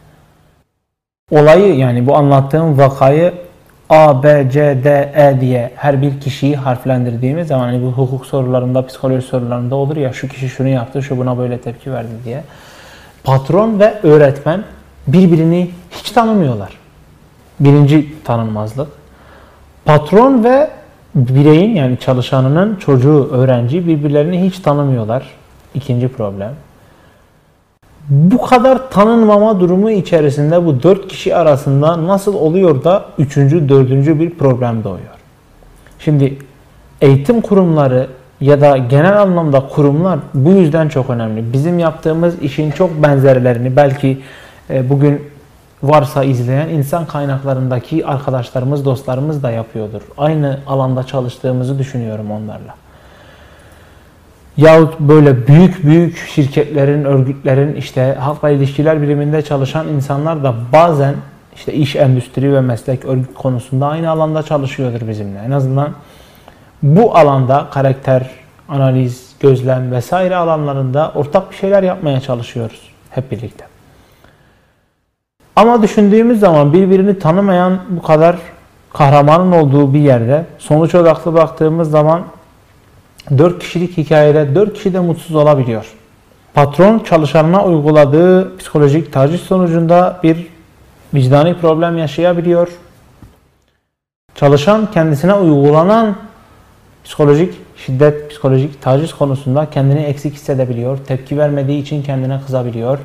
Olayı 1.30 1.76
yani 1.76 2.06
bu 2.06 2.16
anlattığım 2.16 2.78
vakayı 2.78 3.34
A, 3.90 4.22
B, 4.22 4.50
C, 4.50 4.80
D, 4.84 5.12
E 5.16 5.40
diye 5.40 5.70
her 5.76 6.02
bir 6.02 6.20
kişiyi 6.20 6.56
harflendirdiğimiz 6.56 7.48
zaman 7.48 7.64
hani 7.64 7.82
bu 7.82 7.86
hukuk 7.86 8.26
sorularında, 8.26 8.86
psikoloji 8.86 9.26
sorularında 9.26 9.74
olur 9.74 9.96
ya 9.96 10.12
şu 10.12 10.28
kişi 10.28 10.48
şunu 10.48 10.68
yaptı, 10.68 11.02
şu 11.02 11.18
buna 11.18 11.38
böyle 11.38 11.58
tepki 11.58 11.92
verdi 11.92 12.12
diye. 12.24 12.44
Patron 13.24 13.80
ve 13.80 13.94
öğretmen 14.02 14.64
birbirini 15.06 15.70
hiç 15.90 16.10
tanımıyorlar. 16.10 16.78
Birinci 17.60 18.22
tanınmazlık. 18.24 18.88
Patron 19.84 20.44
ve 20.44 20.70
bireyin 21.14 21.74
yani 21.74 21.98
çalışanının 21.98 22.76
çocuğu, 22.76 23.28
öğrenci 23.32 23.86
birbirlerini 23.86 24.46
hiç 24.46 24.58
tanımıyorlar. 24.58 25.26
İkinci 25.74 26.08
problem. 26.08 26.52
Bu 28.08 28.42
kadar 28.42 28.90
tanınmama 28.90 29.60
durumu 29.60 29.90
içerisinde 29.90 30.66
bu 30.66 30.82
dört 30.82 31.08
kişi 31.08 31.36
arasında 31.36 32.06
nasıl 32.06 32.34
oluyor 32.34 32.84
da 32.84 33.04
üçüncü, 33.18 33.68
dördüncü 33.68 34.20
bir 34.20 34.30
problem 34.30 34.84
doğuyor? 34.84 35.18
Şimdi 35.98 36.38
eğitim 37.00 37.40
kurumları 37.40 38.06
ya 38.40 38.60
da 38.60 38.76
genel 38.76 39.22
anlamda 39.22 39.60
kurumlar 39.60 40.18
bu 40.34 40.50
yüzden 40.50 40.88
çok 40.88 41.10
önemli. 41.10 41.52
Bizim 41.52 41.78
yaptığımız 41.78 42.42
işin 42.42 42.70
çok 42.70 43.02
benzerlerini 43.02 43.76
belki 43.76 44.18
e, 44.70 44.90
bugün 44.90 45.22
varsa 45.82 46.24
izleyen 46.24 46.68
insan 46.68 47.06
kaynaklarındaki 47.06 48.06
arkadaşlarımız, 48.06 48.84
dostlarımız 48.84 49.42
da 49.42 49.50
yapıyordur. 49.50 50.02
Aynı 50.18 50.60
alanda 50.66 51.02
çalıştığımızı 51.02 51.78
düşünüyorum 51.78 52.30
onlarla. 52.30 52.74
Yahut 54.56 55.00
böyle 55.00 55.46
büyük 55.46 55.84
büyük 55.84 56.16
şirketlerin, 56.16 57.04
örgütlerin 57.04 57.74
işte 57.74 58.16
halkla 58.20 58.50
ilişkiler 58.50 59.02
biriminde 59.02 59.42
çalışan 59.42 59.88
insanlar 59.88 60.44
da 60.44 60.54
bazen 60.72 61.14
işte 61.56 61.72
iş, 61.72 61.96
endüstri 61.96 62.54
ve 62.54 62.60
meslek 62.60 63.04
örgüt 63.04 63.34
konusunda 63.34 63.86
aynı 63.86 64.10
alanda 64.10 64.42
çalışıyordur 64.42 65.08
bizimle. 65.08 65.38
En 65.38 65.50
azından 65.50 65.90
bu 66.82 67.16
alanda 67.16 67.66
karakter, 67.70 68.30
analiz, 68.68 69.32
gözlem 69.40 69.92
vesaire 69.92 70.36
alanlarında 70.36 71.12
ortak 71.14 71.50
bir 71.50 71.56
şeyler 71.56 71.82
yapmaya 71.82 72.20
çalışıyoruz 72.20 72.80
hep 73.10 73.30
birlikte. 73.30 73.67
Ama 75.58 75.82
düşündüğümüz 75.82 76.40
zaman 76.40 76.72
birbirini 76.72 77.18
tanımayan 77.18 77.78
bu 77.88 78.02
kadar 78.02 78.36
kahramanın 78.92 79.52
olduğu 79.52 79.94
bir 79.94 80.00
yerde 80.00 80.44
sonuç 80.58 80.94
odaklı 80.94 81.34
baktığımız 81.34 81.90
zaman 81.90 82.22
4 83.38 83.58
kişilik 83.58 83.96
hikayede 83.96 84.54
4 84.54 84.74
kişi 84.74 84.94
de 84.94 85.00
mutsuz 85.00 85.36
olabiliyor. 85.36 85.86
Patron 86.54 86.98
çalışanına 86.98 87.64
uyguladığı 87.64 88.56
psikolojik 88.56 89.12
taciz 89.12 89.40
sonucunda 89.40 90.20
bir 90.22 90.46
vicdani 91.14 91.54
problem 91.54 91.98
yaşayabiliyor. 91.98 92.68
Çalışan 94.34 94.90
kendisine 94.90 95.34
uygulanan 95.34 96.16
psikolojik 97.04 97.54
şiddet, 97.76 98.30
psikolojik 98.30 98.82
taciz 98.82 99.14
konusunda 99.14 99.70
kendini 99.70 100.00
eksik 100.00 100.34
hissedebiliyor. 100.34 100.98
Tepki 100.98 101.38
vermediği 101.38 101.82
için 101.82 102.02
kendine 102.02 102.40
kızabiliyor 102.46 102.98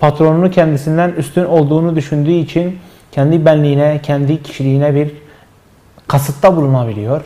patronunu 0.00 0.50
kendisinden 0.50 1.10
üstün 1.10 1.44
olduğunu 1.44 1.96
düşündüğü 1.96 2.32
için 2.32 2.78
kendi 3.12 3.44
benliğine, 3.46 4.00
kendi 4.02 4.42
kişiliğine 4.42 4.94
bir 4.94 5.10
kasıtta 6.08 6.56
bulunabiliyor. 6.56 7.22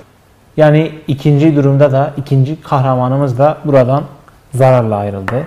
Yani 0.57 0.93
ikinci 1.09 1.57
durumda 1.57 1.93
da 1.93 2.13
ikinci 2.17 2.61
kahramanımız 2.61 3.39
da 3.39 3.59
buradan 3.65 4.05
zararla 4.55 4.97
ayrıldı. 4.97 5.45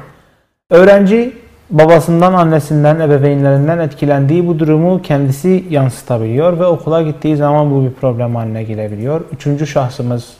Öğrenci 0.69 1.33
babasından, 1.69 2.33
annesinden, 2.33 2.99
ebeveynlerinden 2.99 3.79
etkilendiği 3.79 4.47
bu 4.47 4.59
durumu 4.59 5.01
kendisi 5.01 5.65
yansıtabiliyor 5.69 6.59
ve 6.59 6.65
okula 6.65 7.01
gittiği 7.01 7.36
zaman 7.36 7.71
bu 7.71 7.86
bir 7.86 7.91
problem 7.91 8.36
haline 8.36 8.63
gelebiliyor. 8.63 9.21
Üçüncü 9.31 9.67
şahsımız 9.67 10.33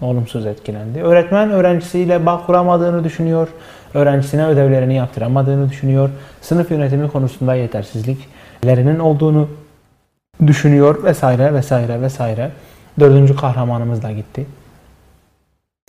olumsuz 0.00 0.46
etkilendi. 0.46 1.02
Öğretmen 1.02 1.50
öğrencisiyle 1.50 2.26
bağ 2.26 2.46
kuramadığını 2.46 3.04
düşünüyor 3.04 3.48
öğrencisine 3.94 4.46
ödevlerini 4.46 4.94
yaptıramadığını 4.94 5.70
düşünüyor. 5.70 6.10
Sınıf 6.40 6.70
yönetimi 6.70 7.08
konusunda 7.08 7.54
yetersizliklerinin 7.54 8.98
olduğunu 8.98 9.48
düşünüyor 10.46 11.04
vesaire 11.04 11.54
vesaire 11.54 12.02
vesaire. 12.02 12.50
Dördüncü 13.00 13.36
kahramanımız 13.36 14.02
da 14.02 14.12
gitti. 14.12 14.46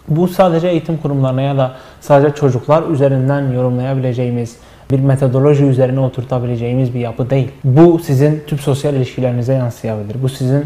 Bu 0.07 0.27
sadece 0.27 0.67
eğitim 0.67 0.97
kurumlarına 0.97 1.41
ya 1.41 1.57
da 1.57 1.75
sadece 2.01 2.35
çocuklar 2.35 2.89
üzerinden 2.89 3.51
yorumlayabileceğimiz 3.51 4.57
bir 4.91 4.99
metodoloji 4.99 5.63
üzerine 5.63 5.99
oturtabileceğimiz 5.99 6.93
bir 6.93 6.99
yapı 6.99 7.29
değil. 7.29 7.51
Bu 7.63 7.99
sizin 7.99 8.43
tüm 8.47 8.59
sosyal 8.59 8.93
ilişkilerinize 8.93 9.53
yansıyabilir. 9.53 10.23
Bu 10.23 10.29
sizin 10.29 10.65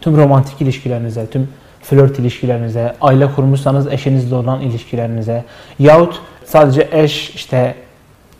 tüm 0.00 0.16
romantik 0.16 0.60
ilişkilerinize, 0.62 1.26
tüm 1.26 1.48
flört 1.82 2.18
ilişkilerinize, 2.18 2.94
aile 3.00 3.26
kurmuşsanız 3.32 3.92
eşinizle 3.92 4.34
olan 4.34 4.60
ilişkilerinize 4.60 5.44
yahut 5.78 6.20
sadece 6.44 6.88
eş 6.92 7.30
işte 7.30 7.74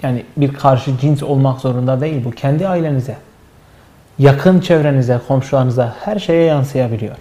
yani 0.02 0.24
bir 0.36 0.52
karşı 0.52 0.98
cins 0.98 1.22
olmak 1.22 1.60
zorunda 1.60 2.00
değil 2.00 2.24
bu. 2.24 2.30
Kendi 2.30 2.68
ailenize, 2.68 3.16
yakın 4.18 4.60
çevrenize, 4.60 5.20
komşularınıza 5.28 5.94
her 6.00 6.18
şeye 6.18 6.44
yansıyabiliyor. 6.44 7.16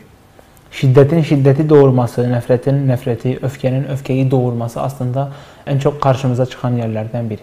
Şiddetin 0.71 1.21
şiddeti 1.21 1.69
doğurması, 1.69 2.31
nefretin 2.31 2.87
nefreti, 2.87 3.39
öfkenin 3.41 3.87
öfkeyi 3.87 4.31
doğurması 4.31 4.81
aslında 4.81 5.29
en 5.67 5.79
çok 5.79 6.01
karşımıza 6.01 6.45
çıkan 6.45 6.71
yerlerden 6.71 7.29
biri. 7.29 7.41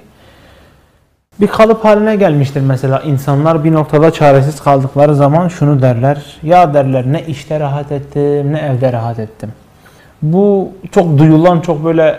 Bir 1.41 1.47
kalıp 1.47 1.85
haline 1.85 2.17
gelmiştir 2.17 2.61
mesela 2.61 3.01
insanlar 3.01 3.65
bir 3.65 3.73
noktada 3.73 4.11
çaresiz 4.11 4.61
kaldıkları 4.61 5.15
zaman 5.15 5.49
şunu 5.49 5.83
derler. 5.83 6.23
Ya 6.43 6.75
derler 6.75 7.13
ne 7.13 7.23
işte 7.27 7.61
rahat 7.61 7.93
ettim 7.93 8.53
ne 8.53 8.59
evde 8.59 8.93
rahat 8.93 9.19
ettim. 9.19 9.53
Bu 10.23 10.73
çok 10.93 11.19
duyulan 11.19 11.61
çok 11.61 11.85
böyle 11.85 12.19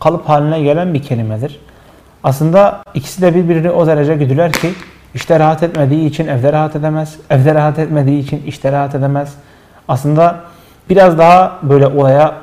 kalıp 0.00 0.28
haline 0.28 0.62
gelen 0.62 0.94
bir 0.94 1.02
kelimedir. 1.02 1.60
Aslında 2.24 2.82
ikisi 2.94 3.22
de 3.22 3.34
birbirini 3.34 3.70
o 3.70 3.86
derece 3.86 4.14
güdüler 4.14 4.52
ki 4.52 4.70
işte 5.14 5.38
rahat 5.38 5.62
etmediği 5.62 6.08
için 6.08 6.26
evde 6.26 6.52
rahat 6.52 6.76
edemez. 6.76 7.16
Evde 7.30 7.54
rahat 7.54 7.78
etmediği 7.78 8.22
için 8.22 8.42
işte 8.46 8.72
rahat 8.72 8.94
edemez. 8.94 9.34
Aslında 9.88 10.36
biraz 10.90 11.18
daha 11.18 11.58
böyle 11.62 11.86
olaya 11.86 12.34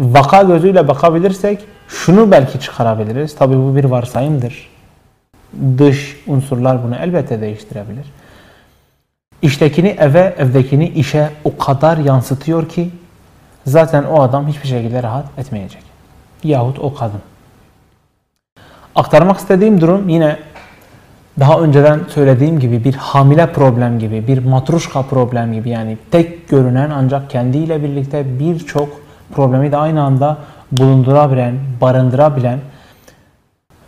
vaka 0.00 0.42
gözüyle 0.42 0.88
bakabilirsek 0.88 1.64
şunu 1.88 2.30
belki 2.30 2.60
çıkarabiliriz. 2.60 3.36
Tabii 3.36 3.56
bu 3.56 3.76
bir 3.76 3.84
varsayımdır. 3.84 4.75
Dış 5.78 6.16
unsurlar 6.26 6.84
bunu 6.84 6.96
elbette 6.96 7.40
değiştirebilir. 7.40 8.06
İştekini 9.42 9.88
eve, 9.88 10.34
evdekini 10.38 10.88
işe 10.88 11.30
o 11.44 11.56
kadar 11.58 11.98
yansıtıyor 11.98 12.68
ki 12.68 12.90
zaten 13.66 14.04
o 14.04 14.22
adam 14.22 14.48
hiçbir 14.48 14.68
şekilde 14.68 15.02
rahat 15.02 15.26
etmeyecek. 15.38 15.82
Yahut 16.44 16.78
o 16.78 16.94
kadın. 16.94 17.20
Aktarmak 18.94 19.38
istediğim 19.38 19.80
durum 19.80 20.08
yine 20.08 20.38
daha 21.40 21.60
önceden 21.60 22.00
söylediğim 22.08 22.60
gibi 22.60 22.84
bir 22.84 22.94
hamile 22.94 23.52
problem 23.52 23.98
gibi, 23.98 24.26
bir 24.26 24.44
matruşka 24.44 25.02
problem 25.02 25.52
gibi 25.52 25.68
yani 25.68 25.98
tek 26.10 26.48
görünen 26.48 26.90
ancak 26.90 27.30
kendiyle 27.30 27.82
birlikte 27.82 28.38
birçok 28.38 28.88
problemi 29.34 29.72
de 29.72 29.76
aynı 29.76 30.02
anda 30.02 30.38
bulundurabilen, 30.72 31.54
barındırabilen 31.80 32.58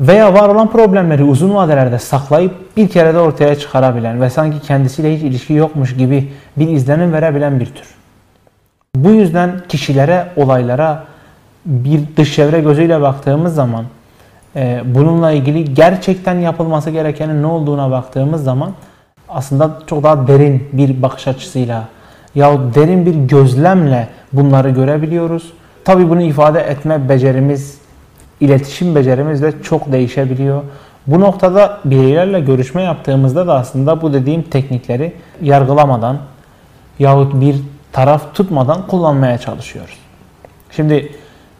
veya 0.01 0.35
var 0.35 0.49
olan 0.49 0.71
problemleri 0.71 1.25
uzun 1.25 1.55
vadelerde 1.55 1.99
saklayıp 1.99 2.77
bir 2.77 2.89
kere 2.89 3.15
de 3.15 3.19
ortaya 3.19 3.55
çıkarabilen 3.55 4.21
ve 4.21 4.31
sanki 4.31 4.61
kendisiyle 4.61 5.17
hiç 5.17 5.23
ilişki 5.23 5.53
yokmuş 5.53 5.97
gibi 5.97 6.33
bir 6.57 6.69
izlenim 6.69 7.13
verebilen 7.13 7.61
bir 7.61 7.67
tür. 7.67 7.87
Bu 8.97 9.11
yüzden 9.11 9.51
kişilere, 9.69 10.27
olaylara 10.37 11.05
bir 11.67 12.01
dış 12.17 12.35
çevre 12.35 12.61
gözüyle 12.61 13.01
baktığımız 13.01 13.55
zaman 13.55 13.85
e, 14.57 14.83
bununla 14.85 15.31
ilgili 15.31 15.75
gerçekten 15.75 16.35
yapılması 16.35 16.91
gerekenin 16.91 17.43
ne 17.43 17.47
olduğuna 17.47 17.91
baktığımız 17.91 18.45
zaman 18.45 18.73
aslında 19.29 19.79
çok 19.87 20.03
daha 20.03 20.29
derin 20.29 20.69
bir 20.73 21.03
bakış 21.03 21.29
açısıyla 21.29 21.85
yahut 22.35 22.75
derin 22.75 23.07
bir 23.07 23.15
gözlemle 23.15 24.09
bunları 24.33 24.71
görebiliyoruz. 24.71 25.53
Tabi 25.85 26.09
bunu 26.09 26.23
ifade 26.23 26.61
etme 26.61 27.09
becerimiz, 27.09 27.79
iletişim 28.41 28.95
becerimiz 28.95 29.43
de 29.43 29.63
çok 29.63 29.93
değişebiliyor. 29.93 30.63
Bu 31.07 31.21
noktada 31.21 31.81
bireylerle 31.85 32.41
görüşme 32.41 32.83
yaptığımızda 32.83 33.47
da 33.47 33.55
aslında 33.55 34.03
bu 34.03 34.13
dediğim 34.13 34.43
teknikleri 34.43 35.13
yargılamadan 35.43 36.19
yahut 36.99 37.41
bir 37.41 37.57
taraf 37.93 38.35
tutmadan 38.35 38.87
kullanmaya 38.87 39.39
çalışıyoruz. 39.39 39.99
Şimdi 40.71 41.13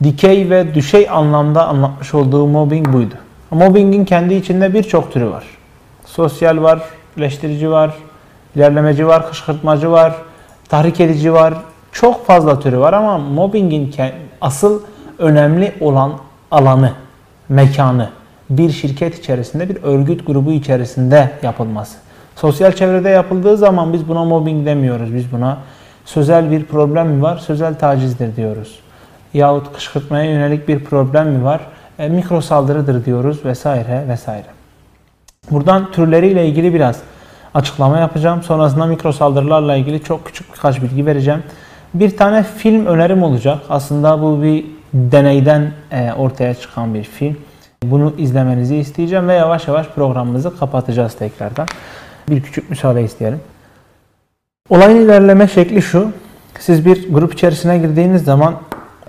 dikey 0.03 0.51
ve 0.51 0.75
düşey 0.75 1.09
anlamda 1.11 1.67
anlatmış 1.67 2.15
olduğu 2.15 2.47
mobbing 2.47 2.93
buydu. 2.93 3.15
Mobbingin 3.51 4.05
kendi 4.05 4.35
içinde 4.35 4.75
birçok 4.75 5.13
türü 5.13 5.31
var. 5.31 5.45
Sosyal 6.07 6.63
var, 6.63 6.83
leştirici 7.21 7.71
var, 7.71 7.95
ilerlemeci 8.57 9.07
var, 9.07 9.29
kışkırtmacı 9.29 9.91
var, 9.91 10.15
tahrik 10.69 11.01
edici 11.01 11.33
var. 11.33 11.55
Çok 11.93 12.27
fazla 12.27 12.61
türü 12.61 12.79
var 12.79 12.93
ama 12.93 13.19
mobbingin 13.19 13.95
asıl 14.41 14.83
önemli 15.19 15.75
olan 15.81 16.13
alanı, 16.51 16.93
mekanı 17.49 18.11
bir 18.51 18.71
şirket 18.71 19.19
içerisinde, 19.19 19.69
bir 19.69 19.83
örgüt 19.83 20.27
grubu 20.27 20.53
içerisinde 20.53 21.31
yapılması. 21.43 21.99
Sosyal 22.37 22.73
çevrede 22.73 23.09
yapıldığı 23.09 23.57
zaman 23.57 23.93
biz 23.93 24.09
buna 24.09 24.25
mobbing 24.25 24.67
demiyoruz. 24.67 25.15
Biz 25.15 25.33
buna 25.33 25.59
sözel 26.05 26.51
bir 26.51 26.65
problem 26.65 27.09
mi 27.09 27.23
var? 27.23 27.37
Sözel 27.37 27.75
tacizdir 27.75 28.37
diyoruz. 28.37 28.79
Yahut 29.35 29.73
kışkırtmaya 29.73 30.33
yönelik 30.33 30.69
bir 30.69 30.85
problem 30.85 31.29
mi 31.29 31.45
var? 31.45 31.61
E, 31.99 32.09
mikro 32.09 32.41
saldırıdır 32.41 33.05
diyoruz 33.05 33.45
vesaire 33.45 34.05
vesaire. 34.09 34.47
Buradan 35.51 35.93
türleriyle 35.93 36.47
ilgili 36.47 36.75
biraz 36.75 37.01
açıklama 37.55 37.99
yapacağım. 37.99 38.43
Sonrasında 38.43 38.87
mikro 38.87 39.13
saldırılarla 39.13 39.77
ilgili 39.77 40.03
çok 40.03 40.27
küçük 40.27 40.55
birkaç 40.55 40.83
bilgi 40.83 41.07
vereceğim. 41.07 41.43
Bir 41.95 42.17
tane 42.17 42.43
film 42.43 42.87
önerim 42.87 43.23
olacak. 43.23 43.59
Aslında 43.69 44.23
bu 44.23 44.43
bir 44.43 44.65
deneyden 44.95 45.73
e, 45.91 46.13
ortaya 46.13 46.55
çıkan 46.55 46.95
bir 46.95 47.03
film. 47.03 47.37
Bunu 47.83 48.15
izlemenizi 48.19 48.77
isteyeceğim 48.77 49.29
ve 49.29 49.35
yavaş 49.35 49.69
yavaş 49.69 49.87
programımızı 49.89 50.59
kapatacağız 50.59 51.15
tekrardan. 51.15 51.67
Bir 52.29 52.43
küçük 52.43 52.71
müsaade 52.71 53.03
isteyelim. 53.03 53.41
Olayın 54.71 54.97
ilerleme 54.97 55.49
şekli 55.49 55.83
şu. 55.83 56.13
Siz 56.59 56.87
bir 56.87 57.13
grup 57.13 57.35
içerisine 57.35 57.79
girdiğiniz 57.79 58.25
zaman 58.25 58.55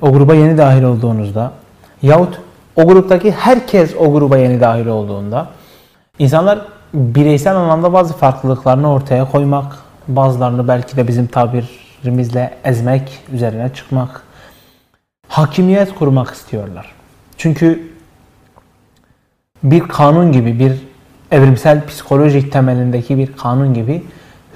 o 0.01 0.13
gruba 0.13 0.35
yeni 0.35 0.57
dahil 0.57 0.83
olduğunuzda 0.83 1.51
yahut 2.01 2.41
o 2.75 2.87
gruptaki 2.87 3.31
herkes 3.31 3.95
o 3.99 4.13
gruba 4.13 4.37
yeni 4.37 4.61
dahil 4.61 4.85
olduğunda 4.85 5.47
insanlar 6.19 6.59
bireysel 6.93 7.55
anlamda 7.55 7.93
bazı 7.93 8.13
farklılıklarını 8.13 8.91
ortaya 8.91 9.31
koymak, 9.31 9.77
bazılarını 10.07 10.67
belki 10.67 10.97
de 10.97 11.07
bizim 11.07 11.27
tabirimizle 11.27 12.53
ezmek, 12.63 13.19
üzerine 13.33 13.69
çıkmak, 13.73 14.21
hakimiyet 15.29 15.95
kurmak 15.95 16.33
istiyorlar. 16.33 16.91
Çünkü 17.37 17.89
bir 19.63 19.79
kanun 19.79 20.31
gibi, 20.31 20.59
bir 20.59 20.73
evrimsel 21.31 21.87
psikolojik 21.87 22.51
temelindeki 22.51 23.17
bir 23.17 23.33
kanun 23.37 23.73
gibi 23.73 24.03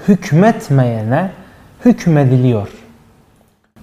hükmetmeyene 0.08 1.30
hükmediliyor. 1.84 2.68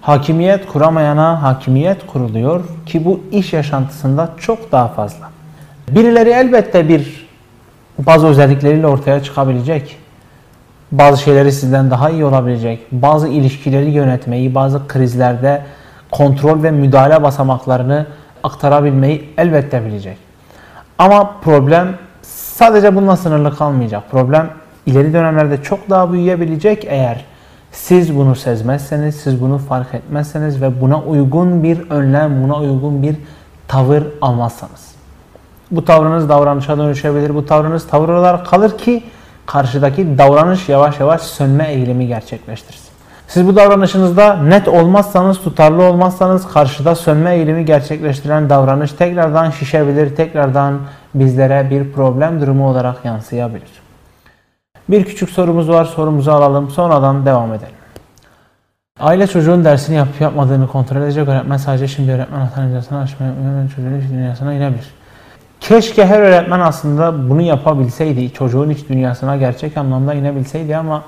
Hakimiyet 0.00 0.66
kuramayana 0.66 1.42
hakimiyet 1.42 2.06
kuruluyor 2.06 2.64
ki 2.86 3.04
bu 3.04 3.20
iş 3.32 3.52
yaşantısında 3.52 4.32
çok 4.38 4.72
daha 4.72 4.88
fazla. 4.88 5.30
Birileri 5.88 6.30
elbette 6.30 6.88
bir 6.88 7.28
bazı 7.98 8.26
özellikleriyle 8.26 8.86
ortaya 8.86 9.22
çıkabilecek. 9.22 9.96
Bazı 10.92 11.22
şeyleri 11.22 11.52
sizden 11.52 11.90
daha 11.90 12.10
iyi 12.10 12.24
olabilecek. 12.24 12.80
Bazı 12.92 13.28
ilişkileri 13.28 13.90
yönetmeyi, 13.90 14.54
bazı 14.54 14.88
krizlerde 14.88 15.62
kontrol 16.12 16.62
ve 16.62 16.70
müdahale 16.70 17.22
basamaklarını 17.22 18.06
aktarabilmeyi 18.42 19.34
elbette 19.38 19.84
bilecek. 19.84 20.16
Ama 20.98 21.32
problem 21.44 21.94
sadece 22.22 22.96
bununla 22.96 23.16
sınırlı 23.16 23.56
kalmayacak. 23.56 24.10
Problem 24.10 24.50
ileri 24.86 25.12
dönemlerde 25.12 25.62
çok 25.62 25.90
daha 25.90 26.12
büyüyebilecek 26.12 26.84
eğer 26.88 27.24
siz 27.72 28.16
bunu 28.16 28.34
sezmezseniz, 28.34 29.16
siz 29.16 29.42
bunu 29.42 29.58
fark 29.58 29.94
etmezseniz 29.94 30.62
ve 30.62 30.80
buna 30.80 31.00
uygun 31.02 31.62
bir 31.62 31.90
önlem, 31.90 32.44
buna 32.44 32.56
uygun 32.56 33.02
bir 33.02 33.16
tavır 33.68 34.02
almazsanız. 34.20 34.92
Bu 35.70 35.84
tavrınız 35.84 36.28
davranışa 36.28 36.78
dönüşebilir. 36.78 37.34
Bu 37.34 37.46
tavrınız 37.46 37.86
tavır 37.86 38.08
olarak 38.08 38.46
kalır 38.46 38.78
ki 38.78 39.04
karşıdaki 39.46 40.18
davranış 40.18 40.68
yavaş 40.68 41.00
yavaş 41.00 41.22
sönme 41.22 41.64
eğilimi 41.64 42.06
gerçekleştirsin. 42.06 42.91
Siz 43.32 43.46
bu 43.46 43.56
davranışınızda 43.56 44.36
net 44.36 44.68
olmazsanız, 44.68 45.38
tutarlı 45.38 45.82
olmazsanız 45.82 46.48
karşıda 46.48 46.94
sönme 46.94 47.34
eğilimi 47.34 47.64
gerçekleştiren 47.64 48.50
davranış 48.50 48.92
tekrardan 48.92 49.50
şişebilir, 49.50 50.16
tekrardan 50.16 50.78
bizlere 51.14 51.70
bir 51.70 51.92
problem 51.92 52.40
durumu 52.40 52.68
olarak 52.70 53.04
yansıyabilir. 53.04 53.70
Bir 54.88 55.04
küçük 55.04 55.30
sorumuz 55.30 55.68
var, 55.68 55.84
sorumuzu 55.84 56.30
alalım, 56.30 56.70
sonradan 56.70 57.26
devam 57.26 57.54
edelim. 57.54 57.74
Aile 59.00 59.26
çocuğun 59.26 59.64
dersini 59.64 59.96
yapıp 59.96 60.20
yapmadığını 60.20 60.68
kontrol 60.68 61.02
edecek 61.02 61.28
öğretmen 61.28 61.56
sadece 61.56 61.88
şimdi 61.88 62.12
öğretmen 62.12 62.40
hata 62.40 62.62
dünyasına 62.62 63.00
açmaya 63.00 63.32
çocuğun 63.76 64.00
iç 64.00 64.10
dünyasına 64.10 64.52
inebilir. 64.52 64.90
Keşke 65.60 66.06
her 66.06 66.20
öğretmen 66.20 66.60
aslında 66.60 67.30
bunu 67.30 67.42
yapabilseydi, 67.42 68.32
çocuğun 68.32 68.70
iç 68.70 68.88
dünyasına 68.88 69.36
gerçek 69.36 69.76
anlamda 69.76 70.14
inebilseydi 70.14 70.76
ama 70.76 71.02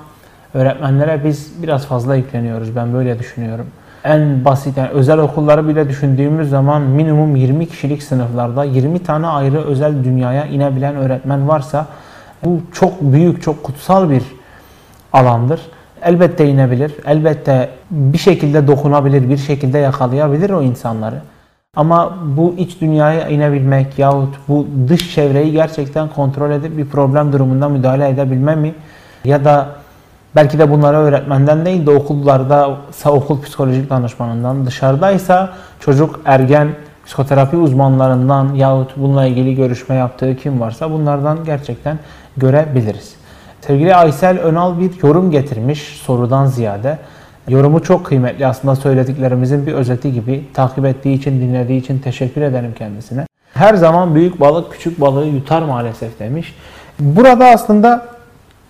öğretmenlere 0.55 1.23
biz 1.23 1.63
biraz 1.63 1.85
fazla 1.85 2.15
yükleniyoruz. 2.15 2.75
Ben 2.75 2.93
böyle 2.93 3.19
düşünüyorum. 3.19 3.65
En 4.03 4.45
basit, 4.45 4.77
yani 4.77 4.89
özel 4.89 5.17
okulları 5.17 5.67
bile 5.67 5.89
düşündüğümüz 5.89 6.49
zaman 6.49 6.81
minimum 6.81 7.35
20 7.35 7.67
kişilik 7.67 8.03
sınıflarda 8.03 8.63
20 8.63 9.03
tane 9.03 9.27
ayrı 9.27 9.57
özel 9.57 10.03
dünyaya 10.03 10.45
inebilen 10.45 10.95
öğretmen 10.95 11.47
varsa 11.47 11.85
bu 12.45 12.61
çok 12.73 13.01
büyük, 13.01 13.41
çok 13.41 13.63
kutsal 13.63 14.09
bir 14.09 14.23
alandır. 15.13 15.61
Elbette 16.01 16.47
inebilir, 16.47 16.93
elbette 17.05 17.69
bir 17.91 18.17
şekilde 18.17 18.67
dokunabilir, 18.67 19.29
bir 19.29 19.37
şekilde 19.37 19.77
yakalayabilir 19.77 20.49
o 20.49 20.61
insanları. 20.61 21.15
Ama 21.75 22.17
bu 22.37 22.55
iç 22.57 22.81
dünyaya 22.81 23.29
inebilmek 23.29 23.99
yahut 23.99 24.35
bu 24.47 24.67
dış 24.87 25.15
çevreyi 25.15 25.51
gerçekten 25.51 26.07
kontrol 26.07 26.51
edip 26.51 26.77
bir 26.77 26.85
problem 26.85 27.33
durumunda 27.33 27.69
müdahale 27.69 28.09
edebilme 28.09 28.55
mi? 28.55 28.73
Ya 29.25 29.45
da 29.45 29.67
belki 30.35 30.59
de 30.59 30.71
bunları 30.71 30.97
öğretmenden 30.97 31.65
değil 31.65 31.85
de 31.85 31.91
okullarda 31.91 32.77
okul 33.05 33.41
psikolojik 33.41 33.89
danışmanından 33.89 34.65
dışarıdaysa 34.65 35.53
çocuk 35.79 36.19
ergen 36.25 36.69
psikoterapi 37.05 37.57
uzmanlarından 37.57 38.53
yahut 38.53 38.97
bununla 38.97 39.25
ilgili 39.25 39.55
görüşme 39.55 39.95
yaptığı 39.95 40.35
kim 40.35 40.59
varsa 40.59 40.91
bunlardan 40.91 41.45
gerçekten 41.45 41.99
görebiliriz. 42.37 43.15
Sevgili 43.61 43.95
Aysel 43.95 44.39
Önal 44.39 44.79
bir 44.79 44.91
yorum 45.03 45.31
getirmiş 45.31 45.81
sorudan 45.81 46.45
ziyade. 46.45 46.97
Yorumu 47.47 47.83
çok 47.83 48.05
kıymetli 48.05 48.47
aslında 48.47 48.75
söylediklerimizin 48.75 49.67
bir 49.67 49.73
özeti 49.73 50.13
gibi. 50.13 50.45
Takip 50.53 50.85
ettiği 50.85 51.13
için, 51.13 51.41
dinlediği 51.41 51.81
için 51.81 51.99
teşekkür 51.99 52.41
ederim 52.41 52.73
kendisine. 52.77 53.25
Her 53.53 53.73
zaman 53.73 54.15
büyük 54.15 54.39
balık 54.39 54.71
küçük 54.71 55.01
balığı 55.01 55.25
yutar 55.25 55.61
maalesef 55.61 56.19
demiş. 56.19 56.55
Burada 56.99 57.45
aslında 57.45 58.05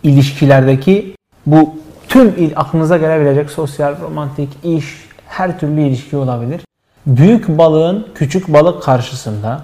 ilişkilerdeki 0.04 1.15
bu 1.46 1.76
tüm 2.08 2.54
aklınıza 2.56 2.98
gelebilecek 2.98 3.52
sosyal, 3.52 3.96
romantik, 4.02 4.50
iş, 4.64 5.06
her 5.28 5.60
türlü 5.60 5.82
ilişki 5.82 6.18
olabilir. 6.18 6.62
Büyük 7.06 7.48
balığın 7.48 8.08
küçük 8.16 8.54
balık 8.54 8.84
karşısında 8.84 9.62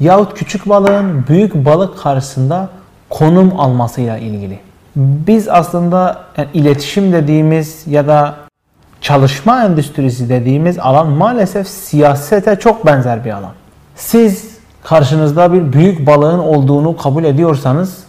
yahut 0.00 0.34
küçük 0.34 0.68
balığın 0.68 1.24
büyük 1.28 1.54
balık 1.54 1.98
karşısında 1.98 2.68
konum 3.10 3.60
almasıyla 3.60 4.18
ilgili. 4.18 4.58
Biz 4.96 5.48
aslında 5.48 6.24
yani 6.36 6.48
iletişim 6.54 7.12
dediğimiz 7.12 7.86
ya 7.86 8.06
da 8.06 8.34
çalışma 9.00 9.64
endüstrisi 9.64 10.28
dediğimiz 10.28 10.78
alan 10.78 11.08
maalesef 11.08 11.68
siyasete 11.68 12.56
çok 12.56 12.86
benzer 12.86 13.24
bir 13.24 13.30
alan. 13.30 13.52
Siz 13.96 14.56
karşınızda 14.84 15.52
bir 15.52 15.72
büyük 15.72 16.06
balığın 16.06 16.38
olduğunu 16.38 16.96
kabul 16.96 17.24
ediyorsanız 17.24 18.05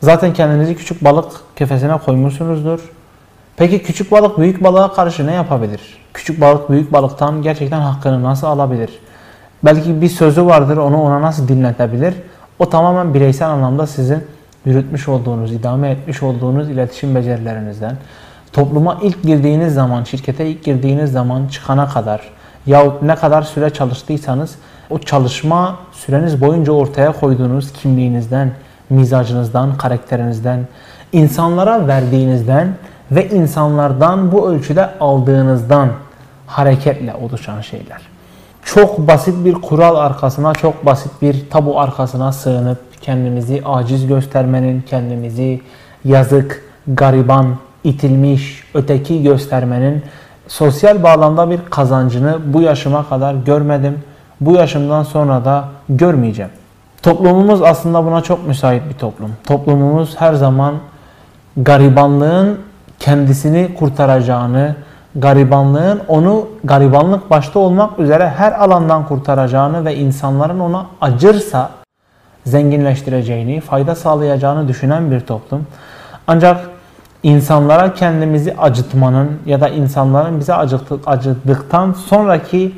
zaten 0.00 0.32
kendinizi 0.32 0.76
küçük 0.76 1.04
balık 1.04 1.32
kefesine 1.56 1.98
koymuşsunuzdur. 1.98 2.80
Peki 3.56 3.82
küçük 3.82 4.12
balık 4.12 4.38
büyük 4.38 4.64
balığa 4.64 4.92
karşı 4.92 5.26
ne 5.26 5.32
yapabilir? 5.32 5.80
Küçük 6.14 6.40
balık 6.40 6.70
büyük 6.70 6.92
balıktan 6.92 7.42
gerçekten 7.42 7.80
hakkını 7.80 8.22
nasıl 8.22 8.46
alabilir? 8.46 8.90
Belki 9.64 10.02
bir 10.02 10.08
sözü 10.08 10.46
vardır 10.46 10.76
onu 10.76 11.02
ona 11.02 11.22
nasıl 11.22 11.48
dinletebilir? 11.48 12.14
O 12.58 12.70
tamamen 12.70 13.14
bireysel 13.14 13.48
anlamda 13.48 13.86
sizin 13.86 14.24
yürütmüş 14.64 15.08
olduğunuz, 15.08 15.52
idame 15.52 15.90
etmiş 15.90 16.22
olduğunuz 16.22 16.70
iletişim 16.70 17.14
becerilerinizden, 17.14 17.96
topluma 18.52 18.98
ilk 19.02 19.22
girdiğiniz 19.22 19.74
zaman, 19.74 20.04
şirkete 20.04 20.46
ilk 20.46 20.64
girdiğiniz 20.64 21.12
zaman 21.12 21.46
çıkana 21.46 21.88
kadar 21.88 22.20
yahut 22.66 23.02
ne 23.02 23.14
kadar 23.14 23.42
süre 23.42 23.70
çalıştıysanız 23.70 24.54
o 24.90 24.98
çalışma 24.98 25.78
süreniz 25.92 26.40
boyunca 26.40 26.72
ortaya 26.72 27.12
koyduğunuz 27.12 27.72
kimliğinizden, 27.72 28.52
mizacınızdan, 28.90 29.76
karakterinizden, 29.76 30.66
insanlara 31.12 31.86
verdiğinizden 31.86 32.74
ve 33.10 33.28
insanlardan 33.28 34.32
bu 34.32 34.50
ölçüde 34.50 34.90
aldığınızdan 35.00 35.88
hareketle 36.46 37.14
oluşan 37.14 37.60
şeyler. 37.60 38.00
Çok 38.64 38.98
basit 38.98 39.44
bir 39.44 39.54
kural 39.54 39.96
arkasına, 39.96 40.54
çok 40.54 40.86
basit 40.86 41.22
bir 41.22 41.50
tabu 41.50 41.80
arkasına 41.80 42.32
sığınıp 42.32 42.78
kendimizi 43.00 43.62
aciz 43.64 44.06
göstermenin, 44.06 44.82
kendimizi 44.82 45.60
yazık, 46.04 46.64
gariban, 46.86 47.46
itilmiş, 47.84 48.64
öteki 48.74 49.22
göstermenin 49.22 50.02
sosyal 50.48 51.02
bağlamda 51.02 51.50
bir 51.50 51.60
kazancını 51.70 52.38
bu 52.44 52.62
yaşıma 52.62 53.08
kadar 53.08 53.34
görmedim. 53.34 53.98
Bu 54.40 54.52
yaşımdan 54.52 55.02
sonra 55.02 55.44
da 55.44 55.68
görmeyeceğim. 55.88 56.50
Toplumumuz 57.02 57.62
aslında 57.62 58.04
buna 58.04 58.20
çok 58.20 58.46
müsait 58.46 58.82
bir 58.88 58.94
toplum. 58.94 59.32
Toplumumuz 59.46 60.20
her 60.20 60.34
zaman 60.34 60.74
garibanlığın 61.56 62.58
kendisini 62.98 63.74
kurtaracağını, 63.74 64.76
garibanlığın 65.16 66.00
onu 66.08 66.48
garibanlık 66.64 67.30
başta 67.30 67.58
olmak 67.58 67.98
üzere 67.98 68.28
her 68.36 68.52
alandan 68.52 69.08
kurtaracağını 69.08 69.84
ve 69.84 69.96
insanların 69.96 70.60
ona 70.60 70.86
acırsa 71.00 71.70
zenginleştireceğini, 72.44 73.60
fayda 73.60 73.94
sağlayacağını 73.94 74.68
düşünen 74.68 75.10
bir 75.10 75.20
toplum. 75.20 75.66
Ancak 76.26 76.70
insanlara 77.22 77.94
kendimizi 77.94 78.54
acıtmanın 78.58 79.30
ya 79.46 79.60
da 79.60 79.68
insanların 79.68 80.40
bize 80.40 80.54
acıttıktan 81.06 81.92
sonraki 81.92 82.74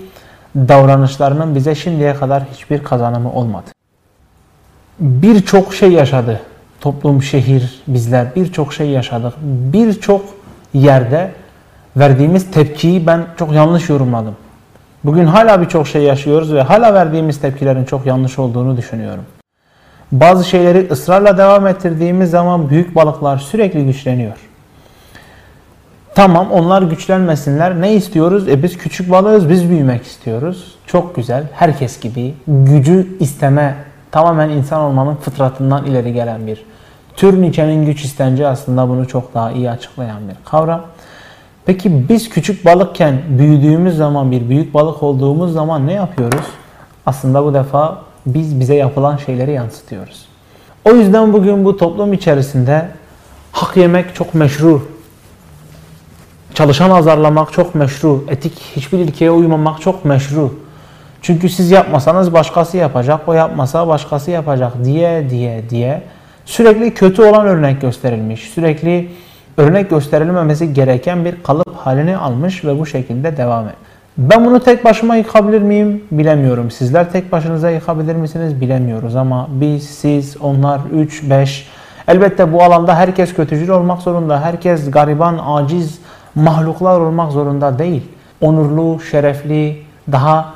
davranışlarının 0.57 1.55
bize 1.55 1.75
şimdiye 1.75 2.15
kadar 2.15 2.43
hiçbir 2.53 2.85
kazanımı 2.85 3.33
olmadı. 3.33 3.72
Birçok 5.03 5.75
şey 5.75 5.93
yaşadı 5.93 6.41
toplum, 6.81 7.23
şehir, 7.23 7.83
bizler 7.87 8.27
birçok 8.37 8.73
şey 8.75 8.89
yaşadık. 8.89 9.35
Birçok 9.43 10.25
yerde 10.75 11.31
verdiğimiz 11.97 12.51
tepkiyi 12.51 13.07
ben 13.07 13.25
çok 13.39 13.53
yanlış 13.53 13.89
yorumladım. 13.89 14.37
Bugün 15.05 15.27
hala 15.27 15.61
birçok 15.63 15.87
şey 15.87 16.03
yaşıyoruz 16.03 16.53
ve 16.53 16.63
hala 16.63 16.95
verdiğimiz 16.95 17.41
tepkilerin 17.41 17.85
çok 17.85 18.07
yanlış 18.07 18.39
olduğunu 18.39 18.77
düşünüyorum. 18.77 19.25
Bazı 20.13 20.45
şeyleri 20.45 20.89
ısrarla 20.91 21.39
devam 21.39 21.67
ettirdiğimiz 21.67 22.31
zaman 22.31 22.71
büyük 22.71 22.95
balıklar 22.95 23.39
sürekli 23.39 23.87
güçleniyor. 23.87 24.37
Tamam 26.15 26.51
onlar 26.51 26.83
güçlenmesinler. 26.83 27.81
Ne 27.81 27.95
istiyoruz? 27.95 28.49
E 28.49 28.63
biz 28.63 28.79
küçük 28.79 29.11
balığız, 29.11 29.49
biz 29.49 29.71
büyümek 29.71 30.03
istiyoruz. 30.03 30.75
Çok 30.87 31.17
güzel. 31.17 31.45
Herkes 31.53 32.01
gibi 32.01 32.35
gücü 32.47 33.07
isteme 33.21 33.77
tamamen 34.13 34.49
insan 34.49 34.81
olmanın 34.81 35.15
fıtratından 35.15 35.85
ileri 35.85 36.13
gelen 36.13 36.47
bir 36.47 36.65
tür. 37.17 37.43
Nietzsche'nin 37.43 37.87
güç 37.87 38.05
istenci 38.05 38.47
aslında 38.47 38.89
bunu 38.89 39.09
çok 39.09 39.35
daha 39.35 39.53
iyi 39.53 39.71
açıklayan 39.71 40.29
bir 40.29 40.35
kavram. 40.45 40.81
Peki 41.67 42.09
biz 42.09 42.29
küçük 42.29 42.65
balıkken 42.65 43.23
büyüdüğümüz 43.29 43.97
zaman 43.97 44.31
bir 44.31 44.49
büyük 44.49 44.75
balık 44.75 45.03
olduğumuz 45.03 45.53
zaman 45.53 45.87
ne 45.87 45.93
yapıyoruz? 45.93 46.47
Aslında 47.07 47.45
bu 47.45 47.55
defa 47.55 47.99
biz 48.27 48.61
bize 48.61 48.75
yapılan 48.75 49.17
şeyleri 49.17 49.53
yansıtıyoruz. 49.53 50.27
O 50.85 50.93
yüzden 50.93 51.33
bugün 51.33 51.65
bu 51.65 51.77
toplum 51.77 52.13
içerisinde 52.13 52.89
hak 53.53 53.77
yemek 53.77 54.15
çok 54.15 54.35
meşru. 54.35 54.83
Çalışan 56.55 56.91
azarlamak 56.91 57.53
çok 57.53 57.75
meşru. 57.75 58.25
Etik 58.29 58.59
hiçbir 58.77 58.99
ilkeye 58.99 59.31
uymamak 59.31 59.81
çok 59.81 60.05
meşru. 60.05 60.55
Çünkü 61.23 61.49
siz 61.49 61.71
yapmasanız 61.71 62.33
başkası 62.33 62.77
yapacak, 62.77 63.21
o 63.29 63.33
yapmasa 63.33 63.89
başkası 63.89 64.31
yapacak 64.31 64.85
diye 64.85 65.31
diye 65.31 65.71
diye 65.71 66.03
sürekli 66.45 66.95
kötü 66.95 67.23
olan 67.23 67.47
örnek 67.47 67.81
gösterilmiş. 67.81 68.41
Sürekli 68.41 69.09
örnek 69.57 69.91
gösterilmemesi 69.91 70.75
gereken 70.75 71.25
bir 71.25 71.43
kalıp 71.43 71.77
halini 71.77 72.17
almış 72.17 72.65
ve 72.65 72.79
bu 72.79 72.87
şekilde 72.87 73.37
devam 73.37 73.69
et. 73.69 73.75
Ben 74.19 74.45
bunu 74.45 74.61
tek 74.61 74.85
başıma 74.85 75.17
yıkabilir 75.17 75.63
miyim? 75.63 76.05
Bilemiyorum. 76.11 76.71
Sizler 76.71 77.13
tek 77.13 77.33
başınıza 77.33 77.71
yıkabilir 77.71 78.17
misiniz? 78.17 78.61
Bilemiyoruz 78.61 79.17
ama 79.17 79.49
biz, 79.51 79.91
siz, 79.91 80.37
onlar, 80.37 80.81
3, 80.95 81.23
5 81.31 81.69
elbette 82.09 82.53
bu 82.53 82.63
alanda 82.63 82.97
herkes 82.97 83.35
kötücül 83.35 83.69
olmak 83.69 84.03
zorunda. 84.03 84.41
Herkes 84.41 84.91
gariban, 84.91 85.39
aciz 85.47 85.99
mahluklar 86.35 87.01
olmak 87.01 87.33
zorunda 87.33 87.79
değil. 87.79 88.03
Onurlu, 88.41 89.01
şerefli, 89.01 89.83
daha 90.13 90.55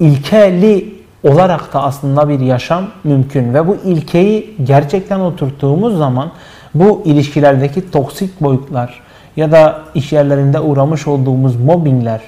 ilkeli 0.00 0.94
olarak 1.22 1.72
da 1.72 1.82
aslında 1.82 2.28
bir 2.28 2.40
yaşam 2.40 2.86
mümkün 3.04 3.54
ve 3.54 3.68
bu 3.68 3.76
ilkeyi 3.84 4.54
gerçekten 4.64 5.20
oturttuğumuz 5.20 5.98
zaman 5.98 6.30
bu 6.74 7.02
ilişkilerdeki 7.04 7.90
toksik 7.90 8.40
boyutlar 8.40 9.00
ya 9.36 9.52
da 9.52 9.80
iş 9.94 10.12
yerlerinde 10.12 10.60
uğramış 10.60 11.06
olduğumuz 11.06 11.56
mobbingler 11.56 12.20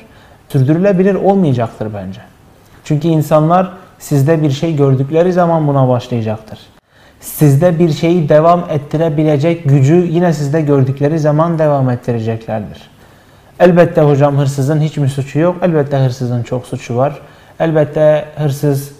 sürdürülebilir 0.48 1.14
olmayacaktır 1.14 1.88
bence. 1.94 2.20
Çünkü 2.84 3.08
insanlar 3.08 3.72
sizde 3.98 4.42
bir 4.42 4.50
şey 4.50 4.76
gördükleri 4.76 5.32
zaman 5.32 5.68
buna 5.68 5.88
başlayacaktır. 5.88 6.58
Sizde 7.20 7.78
bir 7.78 7.90
şeyi 7.90 8.28
devam 8.28 8.64
ettirebilecek 8.70 9.64
gücü 9.64 9.94
yine 9.94 10.32
sizde 10.32 10.60
gördükleri 10.60 11.18
zaman 11.18 11.58
devam 11.58 11.90
ettireceklerdir. 11.90 12.90
Elbette 13.60 14.00
hocam 14.00 14.36
hırsızın 14.36 14.80
hiç 14.80 14.96
mi 14.96 15.08
suçu 15.08 15.38
yok? 15.38 15.56
Elbette 15.62 15.96
hırsızın 15.96 16.42
çok 16.42 16.66
suçu 16.66 16.96
var. 16.96 17.20
Elbette 17.60 18.24
hırsız 18.36 18.92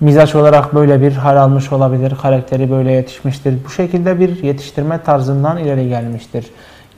mizaç 0.00 0.34
olarak 0.34 0.74
böyle 0.74 1.00
bir 1.00 1.12
hal 1.12 1.36
almış 1.36 1.72
olabilir. 1.72 2.14
Karakteri 2.22 2.70
böyle 2.70 2.92
yetişmiştir. 2.92 3.54
Bu 3.64 3.70
şekilde 3.70 4.20
bir 4.20 4.42
yetiştirme 4.42 5.02
tarzından 5.02 5.58
ileri 5.58 5.88
gelmiştir. 5.88 6.46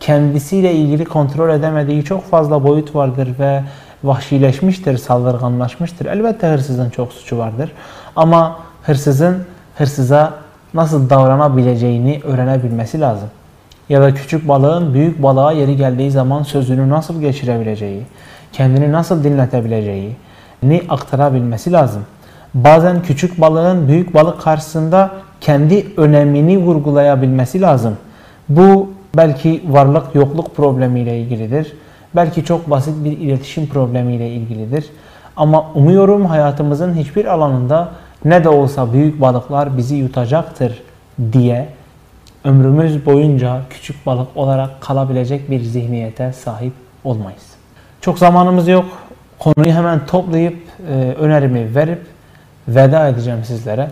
Kendisiyle 0.00 0.74
ilgili 0.74 1.04
kontrol 1.04 1.50
edemediği 1.50 2.04
çok 2.04 2.24
fazla 2.24 2.64
boyut 2.64 2.94
vardır 2.94 3.28
ve 3.38 3.62
vahşileşmiştir, 4.04 4.98
saldırganlaşmıştır. 4.98 6.06
Elbette 6.06 6.46
hırsızın 6.46 6.90
çok 6.90 7.12
suçu 7.12 7.38
vardır. 7.38 7.72
Ama 8.16 8.58
hırsızın 8.82 9.44
hırsıza 9.78 10.32
nasıl 10.74 11.10
davranabileceğini 11.10 12.20
öğrenebilmesi 12.24 13.00
lazım. 13.00 13.28
Ya 13.88 14.02
da 14.02 14.14
küçük 14.14 14.48
balığın 14.48 14.94
büyük 14.94 15.22
balığa 15.22 15.52
yeri 15.52 15.76
geldiği 15.76 16.10
zaman 16.10 16.42
sözünü 16.42 16.88
nasıl 16.88 17.20
geçirebileceği, 17.20 18.02
kendini 18.52 18.92
nasıl 18.92 19.24
dinletebileceği, 19.24 20.16
ni 20.62 20.82
aktarabilmesi 20.88 21.72
lazım. 21.72 22.02
Bazen 22.54 23.02
küçük 23.02 23.40
balığın 23.40 23.88
büyük 23.88 24.14
balık 24.14 24.40
karşısında 24.40 25.10
kendi 25.40 25.86
önemini 25.96 26.58
vurgulayabilmesi 26.58 27.60
lazım. 27.60 27.96
Bu 28.48 28.90
belki 29.16 29.62
varlık 29.68 30.14
yokluk 30.14 30.56
problemiyle 30.56 31.18
ilgilidir. 31.18 31.72
Belki 32.16 32.44
çok 32.44 32.70
basit 32.70 33.04
bir 33.04 33.18
iletişim 33.18 33.66
problemiyle 33.66 34.30
ilgilidir. 34.30 34.90
Ama 35.36 35.70
umuyorum 35.74 36.26
hayatımızın 36.26 36.94
hiçbir 36.94 37.24
alanında 37.24 37.88
ne 38.24 38.44
de 38.44 38.48
olsa 38.48 38.92
büyük 38.92 39.20
balıklar 39.20 39.76
bizi 39.76 39.96
yutacaktır 39.96 40.82
diye 41.32 41.68
ömrümüz 42.44 43.06
boyunca 43.06 43.60
küçük 43.70 44.06
balık 44.06 44.36
olarak 44.36 44.80
kalabilecek 44.80 45.50
bir 45.50 45.60
zihniyete 45.60 46.32
sahip 46.32 46.72
olmayız. 47.04 47.42
Çok 48.00 48.18
zamanımız 48.18 48.68
yok. 48.68 48.84
Konuyu 49.42 49.74
hemen 49.74 50.06
toplayıp 50.06 50.56
e, 50.88 50.92
önerimi 51.18 51.74
verip 51.74 52.06
veda 52.68 53.08
edeceğim 53.08 53.44
sizlere. 53.44 53.90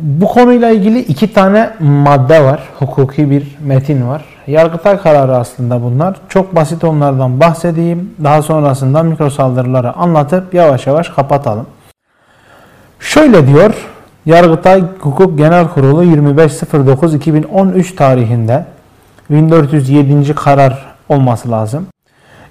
Bu 0.00 0.26
konuyla 0.28 0.70
ilgili 0.70 0.98
iki 0.98 1.32
tane 1.32 1.70
madde 1.80 2.44
var. 2.44 2.62
Hukuki 2.78 3.30
bir 3.30 3.56
metin 3.60 4.08
var. 4.08 4.24
Yargıtay 4.46 4.98
kararı 4.98 5.36
aslında 5.36 5.82
bunlar. 5.82 6.16
Çok 6.28 6.54
basit 6.54 6.84
onlardan 6.84 7.40
bahsedeyim. 7.40 8.14
Daha 8.24 8.42
sonrasında 8.42 9.02
mikro 9.02 9.30
saldırıları 9.30 9.92
anlatıp 9.92 10.54
yavaş 10.54 10.86
yavaş 10.86 11.08
kapatalım. 11.08 11.66
Şöyle 13.00 13.46
diyor 13.46 13.74
Yargıtay 14.26 14.84
Hukuk 15.00 15.38
Genel 15.38 15.68
Kurulu 15.68 16.04
25.09.2013 16.04 17.96
tarihinde 17.96 18.64
1407. 19.30 20.34
karar 20.34 20.86
olması 21.08 21.50
lazım. 21.50 21.86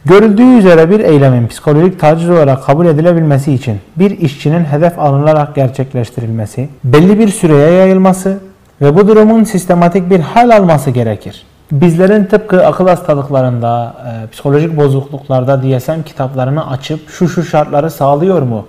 Görüldüğü 0.05 0.57
üzere 0.57 0.89
bir 0.89 0.99
eylemin 0.99 1.47
psikolojik 1.47 1.99
taciz 1.99 2.29
olarak 2.29 2.63
kabul 2.63 2.85
edilebilmesi 2.85 3.53
için 3.53 3.79
bir 3.95 4.19
işçinin 4.19 4.63
hedef 4.63 4.99
alınarak 4.99 5.55
gerçekleştirilmesi, 5.55 6.69
belli 6.83 7.19
bir 7.19 7.27
süreye 7.27 7.71
yayılması 7.71 8.39
ve 8.81 8.95
bu 8.95 9.07
durumun 9.07 9.43
sistematik 9.43 10.09
bir 10.09 10.19
hal 10.19 10.49
alması 10.49 10.91
gerekir. 10.91 11.45
Bizlerin 11.71 12.25
tıpkı 12.25 12.67
akıl 12.67 12.87
hastalıklarında, 12.87 13.93
e, 14.07 14.29
psikolojik 14.29 14.77
bozukluklarda 14.77 15.63
DSM 15.63 16.01
kitaplarını 16.05 16.69
açıp 16.69 17.09
şu 17.09 17.29
şu 17.29 17.43
şartları 17.43 17.91
sağlıyor 17.91 18.41
mu? 18.41 18.65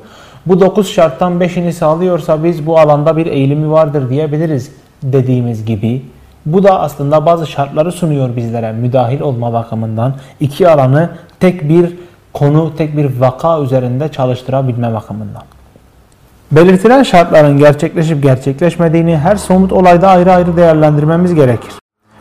Bu 0.47 0.61
9 0.61 0.93
şarttan 0.93 1.41
5'ini 1.41 1.73
sağlıyorsa 1.73 2.45
biz 2.45 2.67
bu 2.67 2.79
alanda 2.79 3.17
bir 3.17 3.27
eğilimi 3.27 3.71
vardır 3.71 4.11
diyebiliriz 4.11 4.71
dediğimiz 5.03 5.65
gibi 5.65 6.03
bu 6.47 6.63
da 6.63 6.81
aslında 6.81 7.27
bazı 7.27 7.47
şartları 7.47 7.93
sunuyor 7.93 8.37
bizlere 8.37 8.73
müdahil 8.73 9.21
olma 9.21 9.53
bakımından. 9.53 10.15
iki 10.41 10.69
alanı 10.69 11.11
tek 11.41 11.69
bir 11.69 11.97
konu, 12.33 12.77
tek 12.77 12.97
bir 12.97 13.21
vaka 13.21 13.61
üzerinde 13.61 14.09
çalıştırabilme 14.09 14.95
bakımından. 14.95 15.43
Belirtilen 16.53 17.03
şartların 17.03 17.59
gerçekleşip 17.59 18.23
gerçekleşmediğini 18.23 19.19
her 19.19 19.37
somut 19.37 19.73
olayda 19.73 20.09
ayrı 20.09 20.33
ayrı 20.33 20.57
değerlendirmemiz 20.57 21.35
gerekir. 21.35 21.73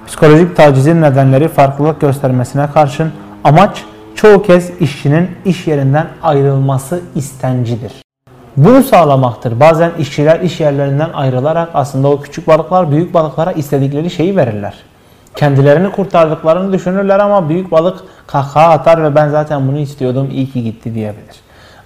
Psikolojik 0.07 0.55
tacizin 0.55 1.01
nedenleri 1.01 1.47
farklılık 1.47 2.01
göstermesine 2.01 2.68
karşın 2.74 3.11
amaç 3.43 3.84
çoğu 4.16 4.43
kez 4.43 4.72
işçinin 4.80 5.30
iş 5.45 5.68
yerinden 5.68 6.07
ayrılması 6.24 7.01
istencidir. 7.16 7.91
Bunu 8.57 8.84
sağlamaktır. 8.84 9.59
Bazen 9.59 9.91
işçiler 9.99 10.39
iş 10.39 10.59
yerlerinden 10.59 11.09
ayrılarak 11.13 11.70
aslında 11.74 12.07
o 12.07 12.22
küçük 12.22 12.47
balıklar 12.47 12.91
büyük 12.91 13.13
balıklara 13.13 13.51
istedikleri 13.51 14.09
şeyi 14.09 14.36
verirler. 14.36 14.74
Kendilerini 15.36 15.92
kurtardıklarını 15.92 16.74
düşünürler 16.74 17.20
ama 17.20 17.50
büyük 17.50 17.72
balık 17.72 18.00
kahkaha 18.28 18.72
atar 18.72 19.04
ve 19.04 19.16
ben 19.16 19.30
zaten 19.30 19.68
bunu 19.68 19.78
istiyordum 19.78 20.30
iyi 20.32 20.52
ki 20.52 20.64
gitti 20.64 20.94
diyebilir. 20.94 21.36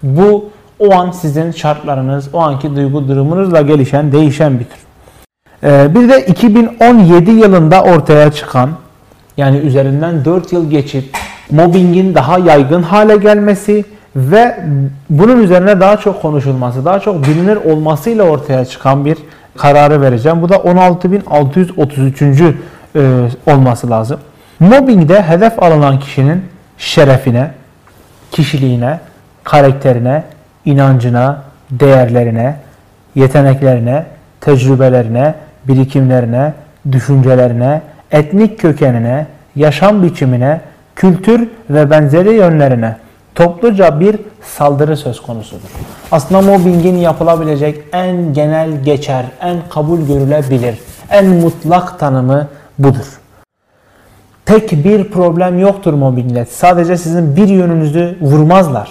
Bu 0.04 0.50
o 0.80 0.94
an 0.94 1.12
sizin 1.12 1.52
şartlarınız, 1.52 2.30
o 2.34 2.40
anki 2.40 2.76
duygu 2.76 3.08
durumunuzla 3.08 3.62
gelişen, 3.62 4.12
değişen 4.12 4.60
bir 4.60 4.66
tür. 4.66 4.80
Ee, 5.64 5.96
bir 5.96 6.10
de 6.10 6.26
2017 6.26 7.32
yılında 7.32 7.84
ortaya 7.84 8.32
çıkan 8.32 8.70
yani 9.38 9.58
üzerinden 9.58 10.26
4 10.26 10.54
yıl 10.54 10.70
geçip 10.70 11.18
mobbingin 11.52 12.16
daha 12.16 12.40
yaygın 12.40 12.84
hale 12.84 13.18
gelmesi 13.18 13.86
ve 14.16 14.60
bunun 15.10 15.44
üzerine 15.44 15.80
daha 15.80 15.98
çok 15.98 16.22
konuşulması, 16.22 16.86
daha 16.86 17.00
çok 17.00 17.28
bilinir 17.28 17.56
olmasıyla 17.56 18.24
ortaya 18.24 18.66
çıkan 18.66 19.06
bir 19.06 19.18
kararı 19.58 20.02
vereceğim. 20.02 20.42
Bu 20.42 20.50
da 20.50 20.56
16.633. 20.56 22.54
E, 22.96 23.30
olması 23.48 23.90
lazım. 23.90 24.20
Mobbingde 24.60 25.22
hedef 25.22 25.64
alınan 25.64 26.00
kişinin 26.00 26.46
şerefine, 26.78 27.52
kişiliğine, 28.32 29.00
karakterine, 29.44 30.24
inancına, 30.66 31.42
değerlerine, 31.72 32.56
yeteneklerine, 33.16 34.06
tecrübelerine, 34.42 35.36
birikimlerine, 35.68 36.54
düşüncelerine, 36.92 37.82
etnik 38.12 38.60
kökenine, 38.60 39.26
yaşam 39.56 40.04
biçimine, 40.04 40.62
kültür 40.96 41.50
ve 41.70 41.90
benzeri 41.90 42.34
yönlerine 42.34 42.96
topluca 43.36 44.00
bir 44.00 44.20
saldırı 44.44 44.98
söz 44.98 45.22
konusudur. 45.22 45.70
Aslında 46.12 46.42
mobbingin 46.42 46.96
yapılabilecek 46.96 47.84
en 47.94 48.34
genel 48.34 48.84
geçer, 48.84 49.26
en 49.42 49.58
kabul 49.70 50.08
görülebilir, 50.08 50.80
en 51.10 51.26
mutlak 51.26 52.00
tanımı 52.00 52.48
budur. 52.80 53.20
Tek 54.46 54.72
bir 54.72 55.12
problem 55.12 55.60
yoktur 55.60 55.94
mobbingle. 55.94 56.46
Sadece 56.46 56.98
sizin 56.98 57.36
bir 57.36 57.48
yönünüzü 57.48 58.18
vurmazlar. 58.22 58.90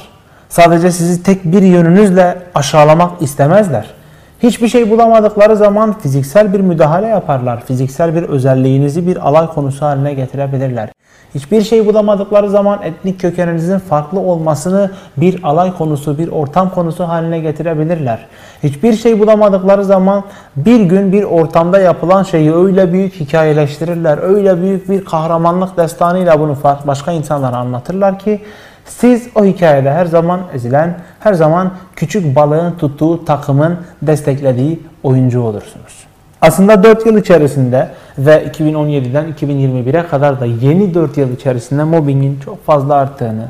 Sadece 0.48 0.90
sizi 0.90 1.22
tek 1.22 1.44
bir 1.44 1.62
yönünüzle 1.62 2.38
aşağılamak 2.54 3.22
istemezler. 3.22 3.97
Hiçbir 4.42 4.68
şey 4.68 4.90
bulamadıkları 4.90 5.56
zaman 5.56 5.98
fiziksel 5.98 6.52
bir 6.52 6.60
müdahale 6.60 7.06
yaparlar. 7.06 7.60
Fiziksel 7.64 8.14
bir 8.14 8.22
özelliğinizi 8.22 9.06
bir 9.06 9.28
alay 9.28 9.46
konusu 9.46 9.86
haline 9.86 10.14
getirebilirler. 10.14 10.88
Hiçbir 11.34 11.62
şey 11.62 11.86
bulamadıkları 11.86 12.50
zaman 12.50 12.82
etnik 12.82 13.20
kökeninizin 13.20 13.78
farklı 13.78 14.20
olmasını 14.20 14.90
bir 15.16 15.42
alay 15.42 15.76
konusu, 15.76 16.18
bir 16.18 16.28
ortam 16.28 16.70
konusu 16.70 17.04
haline 17.04 17.38
getirebilirler. 17.38 18.26
Hiçbir 18.62 18.92
şey 18.92 19.20
bulamadıkları 19.20 19.84
zaman 19.84 20.24
bir 20.56 20.80
gün 20.80 21.12
bir 21.12 21.22
ortamda 21.22 21.78
yapılan 21.78 22.22
şeyi 22.22 22.54
öyle 22.54 22.92
büyük 22.92 23.14
hikayeleştirirler, 23.14 24.18
öyle 24.22 24.62
büyük 24.62 24.90
bir 24.90 25.04
kahramanlık 25.04 25.76
destanıyla 25.76 26.40
bunu 26.40 26.56
başka 26.86 27.12
insanlara 27.12 27.56
anlatırlar 27.56 28.18
ki 28.18 28.40
siz 28.88 29.28
o 29.34 29.44
hikayede 29.44 29.90
her 29.90 30.06
zaman 30.06 30.40
ezilen, 30.54 30.94
her 31.20 31.34
zaman 31.34 31.72
küçük 31.96 32.36
balığın 32.36 32.72
tuttuğu 32.72 33.24
takımın 33.24 33.76
desteklediği 34.02 34.80
oyuncu 35.02 35.40
olursunuz. 35.40 36.08
Aslında 36.40 36.82
4 36.82 37.06
yıl 37.06 37.18
içerisinde 37.18 37.88
ve 38.18 38.44
2017'den 38.56 39.32
2021'e 39.32 40.06
kadar 40.06 40.40
da 40.40 40.46
yeni 40.46 40.94
4 40.94 41.16
yıl 41.16 41.32
içerisinde 41.32 41.84
mobbingin 41.84 42.40
çok 42.44 42.66
fazla 42.66 42.94
arttığını, 42.94 43.48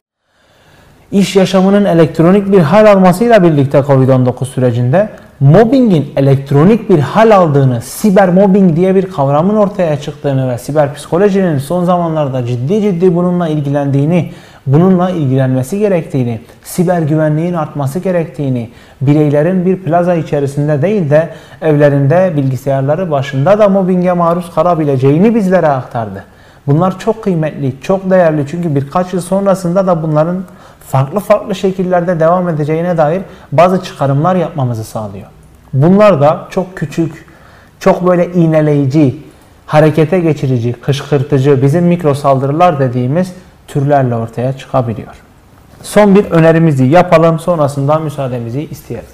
iş 1.13 1.37
yaşamının 1.37 1.85
elektronik 1.85 2.53
bir 2.53 2.59
hal 2.59 2.93
almasıyla 2.93 3.43
birlikte 3.43 3.79
Covid-19 3.79 4.45
sürecinde 4.45 5.09
mobbingin 5.41 6.13
elektronik 6.17 6.91
bir 6.91 6.99
hal 6.99 7.37
aldığını, 7.37 7.81
siber 7.83 8.29
mobbing 8.29 8.77
diye 8.77 8.95
bir 8.95 9.11
kavramın 9.11 9.57
ortaya 9.57 10.01
çıktığını 10.01 10.51
ve 10.51 10.59
siber 10.59 10.95
psikolojinin 10.95 11.59
son 11.59 11.85
zamanlarda 11.85 12.47
ciddi 12.47 12.83
ciddi 12.83 13.15
bununla 13.15 13.49
ilgilendiğini 13.49 14.33
bununla 14.73 15.11
ilgilenmesi 15.11 15.79
gerektiğini, 15.79 16.41
siber 16.65 17.03
güvenliğin 17.03 17.55
artması 17.55 17.99
gerektiğini, 17.99 18.71
bireylerin 19.01 19.67
bir 19.67 19.83
plaza 19.83 20.15
içerisinde 20.15 20.83
değil 20.83 21.11
de 21.11 21.29
evlerinde 21.63 22.33
bilgisayarları 22.37 23.11
başında 23.11 23.59
da 23.59 23.69
mobbinge 23.69 24.13
maruz 24.13 24.55
kalabileceğini 24.55 25.35
bizlere 25.35 25.69
aktardı. 25.69 26.25
Bunlar 26.67 26.99
çok 26.99 27.25
kıymetli, 27.25 27.75
çok 27.81 28.11
değerli 28.11 28.47
çünkü 28.51 28.75
birkaç 28.75 29.13
yıl 29.13 29.21
sonrasında 29.21 29.87
da 29.87 30.03
bunların 30.03 30.45
farklı 30.81 31.21
farklı 31.21 31.55
şekillerde 31.55 32.21
devam 32.21 32.49
edeceğine 32.49 32.97
dair 32.97 33.23
bazı 33.53 33.85
çıkarımlar 33.85 34.37
yapmamızı 34.37 34.85
sağlıyor. 34.85 35.27
Bunlar 35.73 36.21
da 36.21 36.47
çok 36.51 36.77
küçük, 36.77 37.27
çok 37.81 38.07
böyle 38.07 38.33
iğneleyici, 38.33 39.17
harekete 39.67 40.21
geçirici, 40.21 40.73
kışkırtıcı, 40.73 41.63
bizim 41.63 41.85
mikro 41.85 42.15
saldırılar 42.15 42.79
dediğimiz 42.79 43.33
türlerle 43.69 44.15
ortaya 44.15 44.59
çıkabiliyor. 44.59 45.15
Son 45.83 46.15
bir 46.15 46.25
önerimizi 46.25 46.85
yapalım 46.85 47.39
sonrasında 47.39 47.99
müsaademizi 47.99 48.69
isteyeriz. 48.71 49.09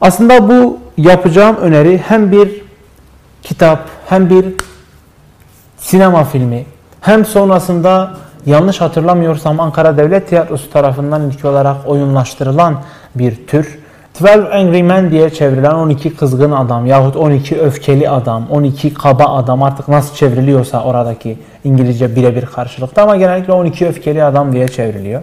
Aslında 0.00 0.48
bu 0.48 0.78
yapacağım 0.96 1.56
öneri 1.56 1.98
hem 1.98 2.32
bir 2.32 2.62
kitap 3.42 3.88
hem 4.06 4.30
bir 4.30 4.54
sinema 5.78 6.24
filmi 6.24 6.66
hem 7.00 7.24
sonrasında 7.24 8.10
yanlış 8.46 8.80
hatırlamıyorsam 8.80 9.60
Ankara 9.60 9.96
Devlet 9.96 10.28
Tiyatrosu 10.28 10.70
tarafından 10.70 11.30
ilk 11.30 11.44
olarak 11.44 11.76
oyunlaştırılan 11.86 12.82
bir 13.14 13.46
tür 13.46 13.78
12 14.22 14.48
Angry 14.54 14.82
Men 14.82 15.10
diye 15.10 15.30
çevrilen 15.30 15.74
12 15.74 16.16
kızgın 16.16 16.52
adam 16.52 16.86
yahut 16.86 17.16
12 17.16 17.60
öfkeli 17.60 18.10
adam, 18.10 18.46
12 18.50 18.94
kaba 18.94 19.24
adam 19.24 19.62
artık 19.62 19.88
nasıl 19.88 20.14
çevriliyorsa 20.14 20.84
oradaki 20.84 21.38
İngilizce 21.64 22.16
birebir 22.16 22.46
karşılıkta 22.46 23.02
ama 23.02 23.16
genellikle 23.16 23.52
12 23.52 23.86
öfkeli 23.86 24.24
adam 24.24 24.52
diye 24.52 24.68
çevriliyor. 24.68 25.22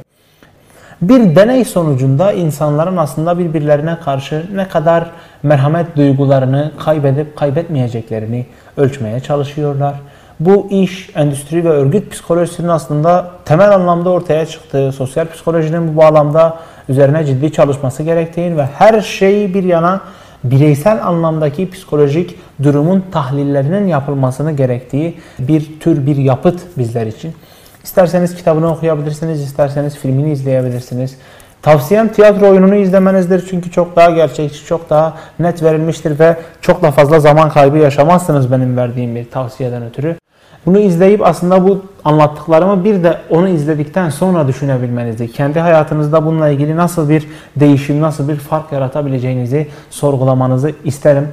Bir 1.02 1.36
deney 1.36 1.66
sonucunda 1.66 2.32
insanların 2.32 2.98
aslında 2.98 3.40
birbirlerine 3.40 3.98
karşı 4.06 4.46
ne 4.56 4.68
kadar 4.68 5.06
merhamet 5.44 5.96
duygularını 5.96 6.72
kaybedip 6.80 7.38
kaybetmeyeceklerini 7.38 8.46
ölçmeye 8.78 9.20
çalışıyorlar. 9.20 9.96
Bu 10.40 10.68
iş, 10.70 11.10
endüstri 11.16 11.66
ve 11.66 11.70
örgüt 11.70 12.12
psikolojisinin 12.12 12.68
aslında 12.68 13.32
temel 13.46 13.76
anlamda 13.76 14.10
ortaya 14.10 14.46
çıktığı, 14.46 14.92
sosyal 14.92 15.28
psikolojinin 15.28 15.94
bu 15.94 15.98
bağlamda 15.98 16.58
üzerine 16.90 17.26
ciddi 17.26 17.52
çalışması 17.52 18.04
gerektiğini 18.04 18.58
ve 18.58 18.66
her 18.66 19.02
şeyi 19.02 19.54
bir 19.54 19.64
yana 19.64 20.02
bireysel 20.44 21.08
anlamdaki 21.08 21.70
psikolojik 21.70 22.36
durumun 22.64 23.04
tahlillerinin 23.12 23.88
yapılmasını 23.88 24.52
gerektiği 24.52 25.18
bir 25.40 25.80
tür 25.80 26.06
bir 26.06 26.16
yapıt 26.16 26.62
bizler 26.78 27.08
için. 27.08 27.34
İsterseniz 27.84 28.36
kitabını 28.36 28.72
okuyabilirsiniz, 28.72 29.42
isterseniz 29.42 29.96
filmini 29.98 30.32
izleyebilirsiniz. 30.32 31.18
Tavsiyem 31.62 32.08
tiyatro 32.08 32.50
oyununu 32.50 32.76
izlemenizdir 32.76 33.48
çünkü 33.50 33.72
çok 33.72 33.96
daha 33.96 34.10
gerçekçi, 34.10 34.66
çok 34.66 34.90
daha 34.90 35.18
net 35.40 35.64
verilmiştir 35.64 36.20
ve 36.20 36.38
çok 36.62 36.82
da 36.82 36.92
fazla 36.92 37.20
zaman 37.20 37.50
kaybı 37.50 37.78
yaşamazsınız 37.78 38.52
benim 38.52 38.78
verdiğim 38.78 39.16
bir 39.16 39.32
tavsiyeden 39.32 39.84
ötürü. 39.84 40.16
Bunu 40.68 40.80
izleyip 40.80 41.26
aslında 41.26 41.68
bu 41.68 41.82
anlattıklarımı 42.06 42.84
bir 42.84 43.04
de 43.04 43.18
onu 43.30 43.50
izledikten 43.50 44.10
sonra 44.10 44.48
düşünebilmenizi, 44.48 45.32
kendi 45.32 45.60
hayatınızda 45.60 46.26
bununla 46.26 46.50
ilgili 46.50 46.76
nasıl 46.76 47.10
bir 47.10 47.28
değişim, 47.56 48.02
nasıl 48.02 48.30
bir 48.30 48.36
fark 48.36 48.72
yaratabileceğinizi 48.72 49.68
sorgulamanızı 49.90 50.72
isterim. 50.84 51.28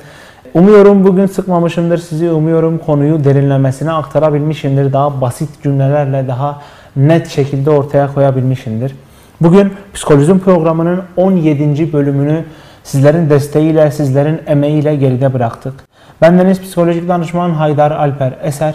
Umuyorum 0.55 1.05
bugün 1.05 1.27
sıkmamışımdır 1.27 1.99
sizi. 1.99 2.31
Umuyorum 2.31 2.79
konuyu 2.79 3.25
derinlemesine 3.25 3.93
aktarabilmişimdir. 3.93 4.93
Daha 4.93 5.21
basit 5.21 5.63
cümlelerle 5.63 6.29
daha 6.29 6.63
net 6.97 7.29
şekilde 7.29 7.71
ortaya 7.71 8.15
koyabilmişimdir. 8.15 8.97
Bugün 9.41 9.73
Psikolojim 9.95 10.39
programının 10.39 11.03
17. 11.17 11.93
bölümünü 11.93 12.45
sizlerin 12.85 13.31
desteğiyle, 13.31 13.91
sizlerin 13.91 14.41
emeğiyle 14.47 14.97
geride 14.97 15.33
bıraktık. 15.33 15.75
Bendeniz 16.23 16.63
psikolojik 16.63 17.09
danışman 17.09 17.51
Haydar 17.51 17.91
Alper 17.91 18.33
Eser. 18.43 18.75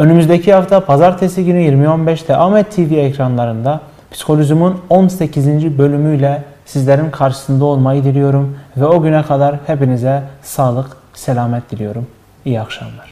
Önümüzdeki 0.00 0.52
hafta 0.52 0.84
pazartesi 0.84 1.44
günü 1.44 1.58
20.15'te 1.58 2.36
Ahmet 2.36 2.72
TV 2.76 2.92
ekranlarında 2.92 3.80
Psikolojim'in 4.10 4.74
18. 4.90 5.78
bölümüyle 5.78 6.42
sizlerin 6.66 7.10
karşısında 7.10 7.64
olmayı 7.64 8.04
diliyorum 8.04 8.58
ve 8.76 8.86
o 8.86 9.02
güne 9.02 9.22
kadar 9.22 9.56
hepinize 9.66 10.22
sağlık, 10.42 10.96
selamet 11.14 11.70
diliyorum. 11.70 12.06
İyi 12.44 12.60
akşamlar. 12.60 13.09